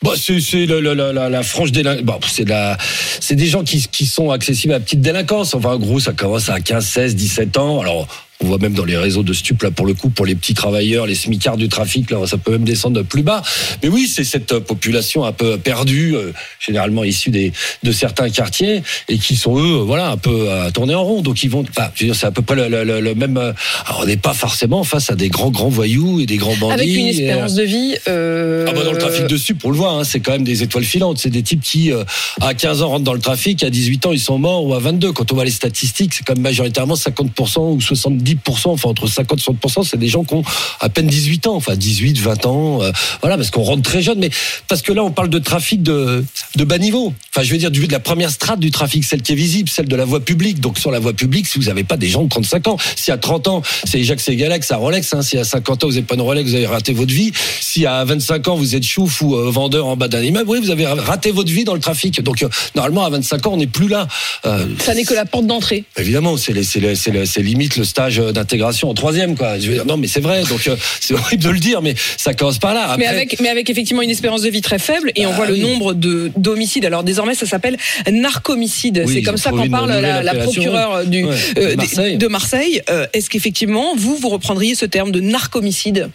Bah, 0.03 0.13
c'est 0.17 0.39
la, 0.67 0.95
la, 0.95 1.29
la 1.29 1.43
franche 1.43 1.73
délinquance. 1.73 2.05
Bon, 2.05 2.19
c'est 2.27 2.45
de 2.45 2.51
la, 2.51 2.79
c'est 3.21 3.35
des 3.35 3.47
gens 3.47 3.65
qui, 3.65 3.87
qui 3.91 4.07
sont 4.07 4.31
accessibles 4.31 4.73
à 4.73 4.79
la 4.79 4.85
petite 4.85 5.01
délinquance. 5.01 5.55
Enfin, 5.55 5.73
en 5.75 5.79
gros, 5.79 5.99
ça 6.01 6.13
commence 6.13 6.49
à 6.49 6.61
15, 6.61 6.87
16, 6.87 7.15
17 7.17 7.57
ans. 7.59 7.81
Alors, 7.81 8.07
On 8.41 8.47
voit 8.47 8.59
même 8.59 8.75
dans 8.75 8.85
les 8.85 8.97
réseaux 8.97 9.23
de 9.25 9.33
stup 9.33 9.63
là 9.65 9.71
pour 9.73 9.85
le 9.85 9.95
coup 9.95 10.11
pour 10.11 10.25
les 10.25 10.35
petits 10.37 10.55
travailleurs, 10.55 11.07
les 11.07 11.15
smicards 11.17 11.57
du 11.57 11.69
trafic 11.69 12.11
là, 12.11 12.19
ça 12.27 12.39
peut 12.39 12.53
même 12.53 12.65
descendre 12.65 13.03
plus 13.03 13.23
bas. 13.23 13.43
Mais 13.83 13.89
oui, 13.89 14.07
c'est 14.13 14.23
cette 14.25 14.53
euh, 14.53 14.61
population 14.61 15.25
un 15.25 15.33
peu 15.33 15.59
perdue, 15.59 16.15
euh, 16.15 16.33
généralement 16.61 17.03
issue 17.05 17.31
des 17.31 17.53
de 17.83 17.91
certains 17.93 18.31
quartiers 18.31 18.83
et 19.09 19.19
qui 19.19 19.35
sont 19.35 19.59
eux, 19.59 19.79
voilà, 19.81 20.11
un 20.11 20.17
peu 20.17 20.51
à 20.53 20.71
tourner 20.71 20.95
en 20.95 21.03
rond. 21.05 21.21
Donc 21.23 21.43
ils 21.43 21.51
vont, 21.51 21.65
enfin, 21.69 21.89
je 21.97 22.05
veux 22.05 22.07
dire, 22.13 22.15
c'est 22.15 22.27
à 22.27 22.31
peu 22.31 22.43
près 22.43 22.55
le, 22.55 22.69
le- 22.69 22.85
le- 22.85 23.01
le 23.01 23.15
même. 23.15 23.37
euh, 23.37 23.53
Alors 23.87 24.03
on 24.03 24.07
n'est 24.07 24.17
pas 24.17 24.35
forcément 24.35 24.85
face 24.85 25.11
à 25.11 25.17
des 25.17 25.29
grands 25.31 25.51
grands 25.51 25.69
voyous 25.69 26.21
et 26.21 26.27
des 26.27 26.37
grands 26.37 26.55
bandits. 26.57 26.75
Avec 26.75 26.89
une 26.89 27.07
et, 27.07 27.09
euh, 27.09 27.11
espérance 27.11 27.55
de 27.55 27.63
vie. 27.65 27.97
euh, 28.07 28.67
ah 28.69 28.73
bah 28.73 28.85
dans 28.85 28.93
le 28.93 28.99
trafic 28.99 29.27
de 29.27 29.37
sup, 29.37 29.65
on 29.65 29.71
le 29.71 29.77
voit, 29.77 29.91
hein, 29.93 30.05
c'est 30.05 30.21
quand 30.21 30.33
même 30.33 30.45
des 30.45 30.63
étoiles 30.63 30.85
filantes. 30.85 31.19
C'est 31.19 31.31
des 31.31 31.43
types 31.43 31.61
qui, 31.63 31.91
euh, 31.93 32.05
à 32.41 32.55
15 32.55 32.83
ans, 32.83 32.89
rentrent 32.91 33.05
dans 33.05 33.15
le 33.15 33.21
trafic, 33.21 33.65
à 33.65 33.71
18 33.71 34.07
ans, 34.07 34.13
ils 34.13 34.21
sont 34.21 34.39
morts, 34.39 34.65
ou 34.65 34.75
à 34.75 34.79
22. 34.79 35.13
Quand 35.13 35.33
on 35.33 35.35
voit 35.35 35.45
les 35.45 35.51
statistiques, 35.51 36.15
c'est 36.15 36.25
quand 36.25 36.35
même 36.35 36.43
majoritairement 36.43 36.95
50% 36.95 37.73
ou 37.73 37.79
70%, 37.81 38.28
enfin 38.67 38.89
entre 38.89 39.07
50 39.07 39.39
et 39.39 39.43
60%, 39.43 39.85
c'est 39.85 39.97
des 39.97 40.09
gens 40.09 40.25
qui 40.25 40.35
ont 40.35 40.43
à 40.81 40.89
peine 40.89 41.07
18 41.07 41.47
ans, 41.47 41.55
enfin 41.55 41.77
18, 41.77 42.19
20 42.19 42.47
ans, 42.47 42.83
euh, 42.83 42.91
voilà, 43.21 43.37
parce 43.37 43.51
qu'on 43.51 43.63
rentre 43.63 43.83
très 43.83 44.03
jeune, 44.03 44.19
mais 44.19 44.31
parce 44.67 44.83
que 44.83 44.93
là, 44.93 45.05
on 45.05 45.11
parle 45.11 45.29
de 45.29 45.39
trafic 45.39 45.83
de, 45.83 46.25
de 46.57 46.65
bas 46.65 46.79
niveau. 46.79 47.13
Enfin, 47.35 47.43
je 47.43 47.53
veux 47.53 47.59
dire, 47.59 47.71
du, 47.71 47.87
de 47.87 47.93
la 47.93 48.01
première 48.01 48.31
strate 48.31 48.61
du 48.61 48.71
trafic, 48.71 49.05
celle 49.05 49.23
qui 49.23 49.33
est 49.33 49.37
visible, 49.37 49.69
celle 49.69 49.89
de 49.89 49.97
la 49.97 50.05
voie 50.05 50.21
publique. 50.21 50.61
Donc 50.61 50.79
sur 50.79 50.91
la 50.91 50.99
voie 50.99 51.13
publique, 51.13 51.47
si 51.47 51.59
vous 51.59 51.67
n'avez 51.67 51.85
pas 51.85 51.97
des 51.97 52.09
gens 52.09 52.25
de 52.25 52.29
35 52.29 52.69
ans, 52.69 52.77
si 52.97 53.11
à 53.11 53.19
30 53.19 53.49
ans, 53.49 53.63
c'est 53.85 54.03
Jacques 54.05 54.21
Ségalex 54.21 54.71
à 54.71 54.77
Rolex, 54.77 55.13
hein, 55.15 55.23
si 55.23 55.39
à 55.39 55.45
50 55.45 55.85
ans, 55.85 55.87
vous 55.89 55.95
n'avez 55.95 56.07
pas 56.07 56.15
une 56.15 56.21
Rolex, 56.21 56.51
vous 56.51 56.57
avez 56.57 56.67
raté 56.67 56.93
votre 56.93 57.13
vie. 57.13 57.33
Si 57.61 57.87
à 57.87 58.05
25 58.05 58.49
ans, 58.49 58.57
vous 58.57 58.75
êtes 58.75 58.85
chouf 58.85 59.21
ou 59.23 59.37
euh, 59.37 59.51
vendeur 59.51 59.87
en 59.87 59.97
bas 59.97 60.09
d'un 60.09 60.23
immeuble, 60.23 60.51
oui, 60.51 60.61
vous 60.61 60.71
avez 60.71 60.87
raté 60.87 61.31
votre 61.31 61.51
vie 61.51 61.65
dans 61.65 61.75
le 61.75 61.81
trafic. 61.81 62.21
Donc 62.23 62.43
euh, 62.43 62.49
normalement, 62.75 63.05
à 63.05 63.11
25 63.11 63.47
ans, 63.47 63.53
on 63.55 63.57
n'est 63.57 63.67
plus 63.67 63.89
là. 63.89 64.09
Ça 64.45 64.95
n'est 64.95 65.05
que 65.05 65.15
la 65.15 65.25
porte 65.25 65.47
d'entrée. 65.47 65.85
Évidemment, 65.97 66.37
c'est 66.37 66.63
c'est 66.63 66.95
c'est 66.95 67.27
c'est 67.27 67.43
limite 67.43 67.77
le 67.77 67.85
stage 67.85 68.18
euh, 68.19 68.33
d'intégration 68.33 68.91
en 68.91 68.95
troisième, 68.95 69.37
quoi. 69.37 69.59
Je 69.59 69.69
veux 69.69 69.75
dire, 69.75 69.87
non, 69.87 69.97
mais 69.97 70.07
c'est 70.07 70.21
vrai. 70.21 70.43
Donc 70.45 70.67
euh, 70.67 70.77
c'est 71.01 71.15
horrible 71.15 71.43
de 71.43 71.51
le 71.51 71.59
dire, 71.59 71.83
mais 71.83 71.95
ça 72.17 72.35
commence 72.35 72.59
par 72.59 72.75
là. 72.75 72.85
Après, 72.85 72.99
Mais 72.99 73.07
avec, 73.07 73.41
mais 73.41 73.49
avec 73.49 73.71
effectivement 73.71 74.03
une 74.03 74.11
espérance 74.11 74.43
de 74.43 74.51
vie 74.51 74.61
très 74.63 74.79
faible 74.79 75.13
et 75.17 75.27
on 75.27 75.31
Ah 75.33 75.37
voit 75.37 75.47
le 75.47 75.57
nombre 75.57 75.95
de 75.95 76.31
d'homicides. 76.37 76.85
Alors 76.85 77.05
désormais, 77.05 77.35
ça 77.35 77.47
s'appelle 77.47 77.77
narcomicide. 78.11 79.05
Oui, 79.07 79.15
c'est 79.15 79.23
comme 79.23 79.37
ça 79.37 79.51
qu'en 79.51 79.69
parle 79.69 79.91
la, 79.91 80.35
procureure 80.35 81.05
du, 81.07 81.25
Ouais, 81.25 81.35
de 81.55 81.61
euh, 81.61 81.77
Marseille. 81.77 82.17
de 82.17 82.27
Marseille. 82.29 82.83
Euh, 82.91 83.07
Est-ce 83.13 83.31
qu'effectivement, 83.31 83.95
vous, 83.97 84.17
vous 84.17 84.29
reprendriez 84.29 84.75
ce 84.75 84.87
terme 84.87 85.11
de 85.11 85.21
narcomicide? 85.21 86.11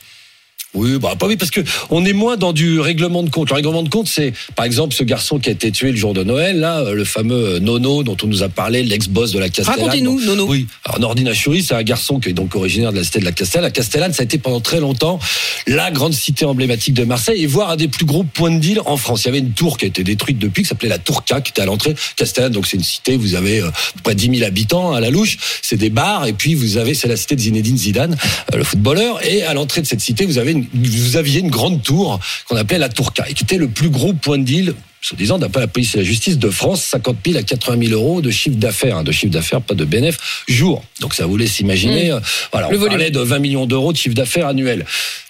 Oui, 0.74 0.98
bah 1.00 1.14
pas 1.18 1.28
oui, 1.28 1.38
parce 1.38 1.52
que 1.52 1.62
on 1.92 2.04
est 2.04 2.14
moins 2.14 2.36
dans 2.36 2.52
du 2.52 2.80
règlement 2.80 3.22
de 3.22 3.30
compte. 3.30 3.50
Le 3.50 3.56
règlement 3.56 3.84
de 3.84 3.90
compte, 3.90 4.08
c'est 4.08 4.34
par 4.56 4.66
exemple 4.66 4.96
ce 4.96 5.04
garçon 5.04 5.38
qui 5.38 5.50
a 5.50 5.52
été 5.52 5.72
tué 5.72 5.92
le 5.92 5.98
jour 5.98 6.14
de 6.14 6.24
Noël, 6.24 6.60
là, 6.60 6.80
euh, 6.80 6.94
le 6.94 7.06
fameux 7.06 7.60
Nono 7.60 8.02
dont 8.02 8.18
on 8.24 8.28
nous 8.28 8.42
a 8.42 8.50
parlé, 8.50 8.82
l'ex-boss 8.84 9.32
de 9.32 9.40
la 9.40 9.50
Castellane. 9.50 9.82
Racontez-nous, 9.82 10.22
Nono. 10.22 10.48
Oui, 10.48 10.68
alors 10.84 11.00
Nordine 11.00 11.28
Achouri, 11.28 11.62
c'est 11.62 11.76
un 11.76 11.84
garçon 11.84 12.20
qui 12.20 12.30
est 12.30 12.34
donc 12.34 12.56
originaire 12.56 12.92
de 12.92 12.98
la 12.98 13.04
cité 13.04 13.20
de 13.20 13.26
la 13.26 13.32
Castellane. 13.32 13.66
La 13.66 13.72
Castellane, 13.72 14.14
ça 14.14 14.22
a 14.22 14.26
été 14.26 14.40
pendant 14.40 14.62
très 14.62 14.80
longtemps 14.80 15.20
la 15.68 15.92
grande 15.92 16.14
cité 16.14 16.46
emblématique 16.46 16.96
de 16.96 17.04
Marseille 17.04 17.44
et 17.44 17.48
voire 17.48 17.70
un 17.70 17.76
des 17.76 17.88
plus 17.88 18.06
gros 18.06 18.24
points 18.24 18.52
de 18.52 18.60
deal 18.60 18.82
en 18.86 18.98
France. 18.98 19.24
Il 19.24 19.28
y 19.28 19.30
avait 19.30 19.40
une 19.40 19.52
tour 19.52 19.78
qui 19.78 19.86
a 19.86 19.88
été 19.88 20.04
détruite 20.04 20.40
depuis, 20.40 20.64
qui 20.64 20.70
s'appelait 20.70 20.90
la 20.90 20.98
Tour 20.98 21.24
K, 21.24 21.44
qui 21.44 21.52
était 21.52 21.62
à 21.62 21.66
l'entrée. 21.66 21.94
Castellane, 22.16 22.52
donc 22.52 22.66
c'est 22.66 22.78
une 22.78 22.84
cité, 22.84 23.16
vous 23.16 23.36
avez 23.36 23.62
euh, 23.62 23.70
près 24.04 24.16
10 24.16 24.38
000 24.38 24.48
habitants 24.48 24.94
à 24.94 25.00
la 25.00 25.12
louche, 25.12 25.38
c'est 25.62 25.78
des 25.78 25.90
bars, 25.92 26.26
et 26.26 26.34
puis 26.34 26.56
vous 26.56 26.78
avez, 26.78 26.94
c'est 26.96 27.08
la 27.08 27.16
cité 27.16 27.36
de 27.36 27.42
Zinedine 27.42 27.78
Zidane, 27.78 28.18
euh, 28.54 28.58
le 28.58 28.64
footballeur, 28.64 29.24
et 29.26 29.44
à 29.44 29.54
l'entrée 29.54 29.82
de 29.82 29.88
cette 29.88 30.02
cité, 30.02 30.26
vous 30.26 30.38
avez 30.38 30.52
une, 30.52 30.63
vous 30.74 31.18
aviez 31.18 31.40
une 31.40 31.50
grande 31.50 31.82
tour 31.82 32.20
qu'on 32.48 32.56
appelait 32.56 32.78
la 32.80 32.90
Tour 32.90 33.14
K, 33.14 33.22
et 33.30 33.34
qui 33.34 33.44
était 33.44 33.58
le 33.58 33.68
plus 33.68 33.90
gros 33.90 34.14
point 34.14 34.38
de 34.38 34.44
deal 34.44 34.74
soi-disant 35.04 35.38
d'après 35.38 35.60
la 35.60 35.68
police 35.68 35.96
et 35.96 35.98
la 35.98 36.04
justice 36.06 36.38
de 36.38 36.50
France, 36.50 36.82
50 36.84 37.18
000 37.26 37.38
à 37.38 37.44
80 37.44 37.88
000 37.90 37.92
euros 37.94 38.22
de 38.22 38.32
chiffre 38.32 38.56
d'affaires, 38.56 38.98
hein, 38.98 39.04
de 39.04 39.12
chiffre 39.12 39.34
d'affaires, 39.34 39.62
pas 39.62 39.74
de 39.74 39.84
bénéf, 39.84 40.44
jour. 40.48 40.82
Donc 41.02 41.14
ça 41.14 41.26
vous 41.26 41.36
laisse 41.36 41.60
imaginer, 41.60 42.12
euh, 42.12 42.20
voilà, 42.54 42.70
Le 42.70 42.78
on 42.78 42.80
volume. 42.80 42.94
parlait 42.94 43.12
de 43.12 43.20
20 43.20 43.40
millions 43.40 43.66
d'euros 43.66 43.92
de 43.92 43.98
chiffre 43.98 44.16
d'affaires 44.16 44.48
annuel. 44.48 44.86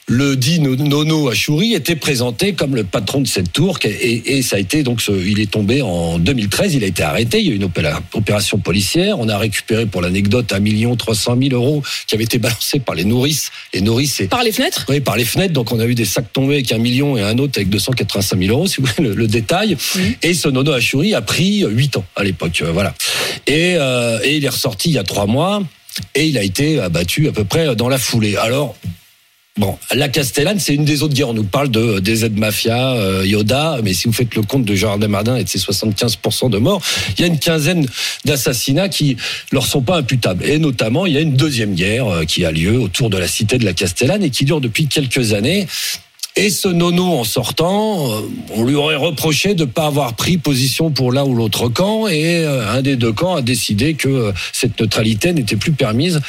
Le 0.07 0.35
dit 0.35 0.59
No- 0.59 0.75
Nono 0.75 1.29
Achouri 1.29 1.73
était 1.73 1.95
présenté 1.95 2.51
comme 2.53 2.75
le 2.75 2.83
patron 2.83 3.21
de 3.21 3.27
cette 3.27 3.53
tour 3.53 3.79
et, 3.85 4.37
et 4.37 4.41
ça 4.41 4.57
a 4.57 4.59
été 4.59 4.83
donc 4.83 5.01
ce- 5.01 5.13
il 5.13 5.39
est 5.39 5.49
tombé 5.49 5.81
en 5.81 6.19
2013, 6.19 6.73
il 6.75 6.83
a 6.83 6.87
été 6.87 7.03
arrêté, 7.03 7.39
il 7.39 7.45
y 7.47 7.49
a 7.49 7.53
eu 7.53 7.55
une 7.55 7.63
opéra- 7.63 8.01
opération 8.13 8.57
policière, 8.57 9.17
on 9.19 9.29
a 9.29 9.37
récupéré 9.37 9.85
pour 9.85 10.01
l'anecdote 10.01 10.51
un 10.51 10.59
million 10.59 10.97
300 10.97 11.37
000 11.41 11.55
euros 11.55 11.81
qui 12.05 12.15
avait 12.15 12.25
été 12.25 12.37
balancé 12.37 12.79
par 12.79 12.95
les 12.95 13.05
nourrices. 13.05 13.49
Les 13.73 13.79
nourrices, 13.79 14.21
Par 14.29 14.43
les 14.43 14.51
fenêtres? 14.51 14.85
Oui, 14.89 14.99
par 14.99 15.15
les 15.15 15.23
fenêtres. 15.23 15.53
Donc, 15.53 15.71
on 15.71 15.79
a 15.79 15.85
eu 15.85 15.95
des 15.95 16.03
sacs 16.05 16.33
tombés 16.33 16.55
avec 16.55 16.71
un 16.73 16.77
million 16.79 17.15
et 17.17 17.21
un 17.21 17.37
autre 17.37 17.53
avec 17.57 17.69
285 17.69 18.37
000 18.39 18.51
euros, 18.51 18.67
si 18.67 18.81
vous 18.81 18.87
voulez 18.97 19.09
le, 19.09 19.15
le 19.15 19.27
détail. 19.27 19.77
Et 20.21 20.33
ce 20.33 20.49
Nono 20.49 20.73
Achouri 20.73 21.13
a 21.13 21.21
pris 21.21 21.63
8 21.65 21.95
ans 21.97 22.05
à 22.17 22.23
l'époque. 22.25 22.61
euh, 22.61 22.71
voilà. 22.73 22.93
Et, 23.47 23.75
euh, 23.77 24.19
et 24.23 24.35
il 24.35 24.43
est 24.43 24.49
ressorti 24.49 24.89
il 24.89 24.95
y 24.95 24.97
a 24.97 25.03
3 25.03 25.27
mois 25.27 25.63
et 26.13 26.25
il 26.27 26.37
a 26.37 26.43
été 26.43 26.79
abattu 26.79 27.29
à 27.29 27.31
peu 27.31 27.45
près 27.45 27.73
dans 27.75 27.87
la 27.87 27.97
foulée. 27.97 28.35
Alors, 28.35 28.75
Bon, 29.59 29.77
la 29.93 30.09
Castellane, 30.09 30.57
c'est 30.59 30.73
une 30.73 30.83
des 30.83 31.03
autres 31.03 31.13
guerres. 31.13 31.29
On 31.29 31.33
nous 31.35 31.43
parle 31.43 31.69
de 31.69 31.99
des 31.99 32.15
Z 32.15 32.31
Mafia, 32.31 32.93
euh, 32.93 33.23
Yoda, 33.23 33.77
mais 33.83 33.93
si 33.93 34.07
vous 34.07 34.13
faites 34.13 34.33
le 34.33 34.41
compte 34.41 34.65
de 34.65 34.73
Gérard 34.73 34.97
Desmardins 34.97 35.35
et 35.35 35.43
de 35.43 35.49
ses 35.49 35.59
75% 35.59 36.49
de 36.49 36.57
morts, 36.57 36.81
il 37.15 37.21
y 37.21 37.23
a 37.23 37.27
une 37.27 37.37
quinzaine 37.37 37.85
d'assassinats 38.25 38.89
qui 38.89 39.15
leur 39.51 39.67
sont 39.67 39.83
pas 39.83 39.97
imputables. 39.97 40.43
Et 40.43 40.57
notamment, 40.57 41.05
il 41.05 41.13
y 41.13 41.17
a 41.17 41.21
une 41.21 41.35
deuxième 41.35 41.75
guerre 41.75 42.07
euh, 42.07 42.25
qui 42.25 42.45
a 42.45 42.51
lieu 42.51 42.79
autour 42.79 43.11
de 43.11 43.17
la 43.17 43.27
cité 43.27 43.59
de 43.59 43.65
la 43.65 43.73
Castellane 43.73 44.23
et 44.23 44.31
qui 44.31 44.43
dure 44.43 44.59
depuis 44.59 44.87
quelques 44.87 45.33
années. 45.33 45.67
Et 46.35 46.49
ce 46.49 46.67
nono, 46.67 47.03
en 47.19 47.23
sortant, 47.23 48.11
euh, 48.11 48.21
on 48.55 48.63
lui 48.63 48.73
aurait 48.73 48.95
reproché 48.95 49.53
de 49.53 49.65
ne 49.65 49.69
pas 49.69 49.85
avoir 49.85 50.15
pris 50.15 50.37
position 50.37 50.89
pour 50.89 51.11
l'un 51.11 51.23
ou 51.23 51.35
l'autre 51.35 51.69
camp, 51.69 52.07
et 52.07 52.37
euh, 52.37 52.67
un 52.71 52.81
des 52.81 52.95
deux 52.95 53.11
camps 53.13 53.35
a 53.35 53.43
décidé 53.43 53.93
que 53.93 54.07
euh, 54.09 54.31
cette 54.51 54.79
neutralité 54.79 55.31
n'était 55.33 55.57
plus 55.57 55.73
permise, 55.73 56.21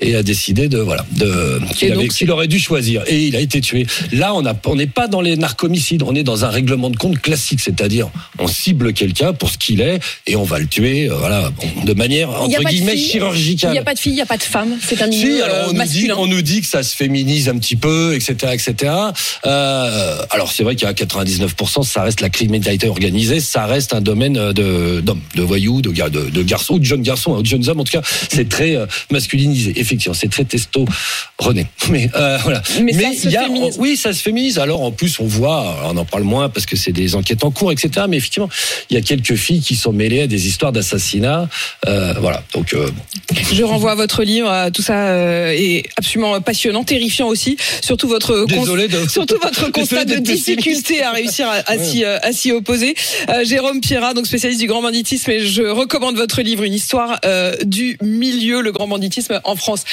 et 0.00 0.16
a 0.16 0.22
décidé 0.22 0.68
de 0.68 0.78
voilà, 0.78 1.04
de 1.12 1.60
qu'il 1.76 1.92
avait- 1.92 2.08
qu'il 2.08 2.30
aurait 2.30 2.48
dû 2.48 2.58
choisir. 2.58 3.02
Et 3.08 3.26
il 3.26 3.36
a 3.36 3.40
été 3.40 3.60
tué. 3.60 3.86
Là, 4.10 4.32
on 4.34 4.74
n'est 4.74 4.86
pas 4.86 5.06
dans 5.06 5.20
les 5.20 5.36
narcomicides, 5.36 6.02
on 6.02 6.14
est 6.14 6.22
dans 6.24 6.46
un 6.46 6.48
règlement 6.48 6.88
de 6.88 6.96
compte 6.96 7.20
classique, 7.20 7.60
c'est-à-dire 7.60 8.08
on 8.38 8.46
cible 8.46 8.94
quelqu'un 8.94 9.34
pour 9.34 9.50
ce 9.50 9.58
qu'il 9.58 9.82
est, 9.82 10.00
et 10.26 10.34
on 10.34 10.44
va 10.44 10.60
le 10.60 10.66
tuer, 10.66 11.08
voilà, 11.08 11.50
de 11.84 11.92
manière 11.92 12.30
entre 12.30 12.48
guillemets 12.64 12.92
filles, 12.92 13.04
Il 13.04 13.10
chirurgicale. 13.10 13.72
n'y 13.72 13.78
a 13.78 13.82
pas 13.82 13.92
de 13.94 13.98
filles, 13.98 14.12
il 14.12 14.16
n'y 14.16 14.22
a 14.22 14.26
pas 14.26 14.38
de 14.38 14.42
femmes. 14.42 14.78
C'est 14.82 15.02
un 15.02 15.12
Si, 15.12 15.42
alors 15.42 15.68
on, 15.68 15.72
nous 15.74 15.84
dit, 15.84 16.10
on 16.16 16.26
nous 16.26 16.42
dit 16.42 16.62
que 16.62 16.66
ça 16.66 16.82
se 16.82 16.96
féminise 16.96 17.50
un 17.50 17.58
petit 17.58 17.76
peu, 17.76 18.14
etc., 18.14 18.34
etc. 18.54 18.92
Euh, 19.46 20.18
alors 20.30 20.52
c'est 20.52 20.62
vrai 20.62 20.76
a 20.84 20.92
99%, 20.92 21.82
ça 21.84 22.02
reste 22.02 22.20
la 22.20 22.30
criminalité 22.30 22.88
organisée, 22.88 23.40
ça 23.40 23.66
reste 23.66 23.92
un 23.94 24.00
domaine 24.00 24.52
de 24.52 25.00
d'hommes, 25.00 25.20
de 25.34 25.42
voyous, 25.42 25.82
de, 25.82 25.90
gar- 25.90 26.10
de, 26.10 26.30
de 26.30 26.42
garçons, 26.42 26.74
ou 26.74 26.78
de 26.78 26.84
jeunes 26.84 27.02
garçons, 27.02 27.34
hein, 27.36 27.40
de 27.42 27.46
jeunes 27.46 27.68
hommes. 27.68 27.80
En 27.80 27.84
tout 27.84 27.92
cas, 27.92 28.02
c'est 28.30 28.48
très 28.48 28.76
euh, 28.76 28.86
masculinisé. 29.10 29.72
Effectivement, 29.76 30.14
c'est 30.14 30.30
très 30.30 30.44
testo 30.44 30.84
René. 31.38 31.66
Mais 31.90 32.10
euh, 32.14 32.38
voilà. 32.42 32.62
Mais 32.82 32.92
ça 32.92 33.12
se 33.22 33.28
y 33.28 33.36
a, 33.36 33.44
féminise. 33.44 33.76
oui, 33.78 33.96
ça 33.96 34.12
se 34.12 34.22
féminise. 34.22 34.58
Alors 34.58 34.82
en 34.82 34.92
plus, 34.92 35.18
on 35.20 35.26
voit, 35.26 35.76
on 35.84 35.96
en 35.96 36.04
parle 36.04 36.22
moins 36.24 36.48
parce 36.48 36.66
que 36.66 36.76
c'est 36.76 36.92
des 36.92 37.14
enquêtes 37.14 37.44
en 37.44 37.50
cours, 37.50 37.72
etc. 37.72 38.06
Mais 38.08 38.16
effectivement, 38.18 38.48
il 38.90 38.94
y 38.94 38.96
a 38.96 39.02
quelques 39.02 39.34
filles 39.34 39.60
qui 39.60 39.74
sont 39.76 39.92
mêlées 39.92 40.22
à 40.22 40.26
des 40.26 40.46
histoires 40.46 40.72
d'assassinat. 40.72 41.48
Euh, 41.86 42.14
voilà. 42.20 42.42
Donc 42.54 42.74
euh, 42.74 42.86
bon. 42.90 43.36
Je 43.52 43.62
renvoie 43.64 43.92
à 43.92 43.94
votre 43.96 44.22
livre. 44.22 44.50
euh, 44.50 44.70
Tout 44.70 44.82
ça 44.82 45.06
euh, 45.08 45.50
est 45.52 45.84
absolument 45.96 46.40
passionnant, 46.40 46.84
terrifiant 46.84 47.28
aussi. 47.28 47.56
Surtout 47.82 48.08
votre 48.08 48.46
Désolé 48.46 48.88
de- 48.88 49.08
surtout 49.08 49.31
votre 49.40 49.70
constat 49.70 50.04
de 50.04 50.16
difficulté 50.16 51.02
à 51.02 51.12
réussir 51.12 51.48
à, 51.48 51.70
à 51.70 51.78
s'y, 51.78 52.04
euh, 52.04 52.18
s'y 52.32 52.52
opposer. 52.52 52.94
Euh, 53.28 53.44
Jérôme 53.44 53.80
Pierrat, 53.80 54.14
donc 54.14 54.26
spécialiste 54.26 54.60
du 54.60 54.66
grand 54.66 54.82
banditisme, 54.82 55.30
et 55.30 55.46
je 55.46 55.62
recommande 55.62 56.16
votre 56.16 56.42
livre, 56.42 56.64
une 56.64 56.74
histoire 56.74 57.18
euh, 57.24 57.54
du 57.64 57.96
milieu, 58.02 58.60
le 58.60 58.72
grand 58.72 58.88
banditisme 58.88 59.40
en 59.44 59.56
France. 59.56 59.84